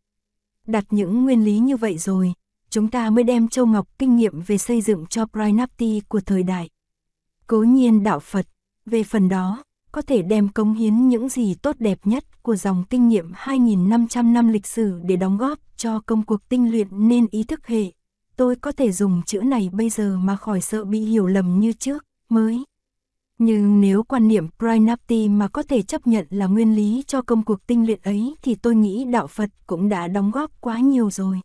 Đặt 0.67 0.85
những 0.91 1.25
nguyên 1.25 1.45
lý 1.45 1.59
như 1.59 1.77
vậy 1.77 1.99
rồi, 1.99 2.33
chúng 2.71 2.91
ta 2.91 3.11
mới 3.11 3.25
đem 3.25 3.49
châu 3.49 3.67
ngọc 3.67 3.89
kinh 3.99 4.17
nghiệm 4.17 4.41
về 4.41 4.59
xây 4.59 4.81
dựng 4.81 5.07
cho 5.07 5.27
Prinapti 5.27 6.01
của 6.09 6.21
thời 6.21 6.43
đại. 6.43 6.71
Cố 7.47 7.63
nhiên 7.63 8.03
đạo 8.03 8.21
Phật, 8.21 8.47
về 8.87 9.03
phần 9.03 9.29
đó, 9.29 9.65
có 9.95 10.03
thể 10.03 10.23
đem 10.23 10.49
công 10.49 10.75
hiến 10.75 11.09
những 11.09 11.29
gì 11.29 11.55
tốt 11.55 11.77
đẹp 11.79 11.99
nhất 12.05 12.43
của 12.43 12.57
dòng 12.57 12.85
kinh 12.91 13.09
nghiệm 13.09 13.33
2.500 13.33 14.33
năm 14.33 14.49
lịch 14.49 14.67
sử 14.67 15.01
để 15.05 15.17
đóng 15.17 15.39
góp 15.39 15.59
cho 15.77 16.01
công 16.07 16.23
cuộc 16.23 16.49
tinh 16.49 16.71
luyện 16.71 17.09
nên 17.09 17.27
ý 17.31 17.43
thức 17.43 17.67
hệ. 17.67 17.85
Tôi 18.37 18.57
có 18.57 18.73
thể 18.73 18.93
dùng 18.93 19.23
chữ 19.27 19.41
này 19.41 19.71
bây 19.73 19.91
giờ 19.91 20.17
mà 20.19 20.37
khỏi 20.37 20.61
sợ 20.61 20.85
bị 20.85 21.01
hiểu 21.01 21.27
lầm 21.27 21.61
như 21.61 21.73
trước, 21.73 22.05
mới. 22.29 22.65
Nhưng 23.39 23.81
nếu 23.81 24.03
quan 24.03 24.29
niệm 24.29 24.49
Pranapti 24.59 25.29
mà 25.29 25.49
có 25.49 25.63
thể 25.63 25.83
chấp 25.83 26.07
nhận 26.07 26.27
là 26.31 26.47
nguyên 26.47 26.77
lý 26.77 27.05
cho 27.07 27.23
công 27.23 27.43
cuộc 27.43 27.67
tinh 27.67 27.87
luyện 27.87 28.01
ấy 28.03 28.35
thì 28.43 28.55
tôi 28.55 28.75
nghĩ 28.75 29.05
đạo 29.05 29.27
Phật 29.27 29.51
cũng 29.67 29.89
đã 29.89 30.09
đóng 30.09 30.31
góp 30.31 30.61
quá 30.61 30.79
nhiều 30.79 31.11
rồi. 31.11 31.41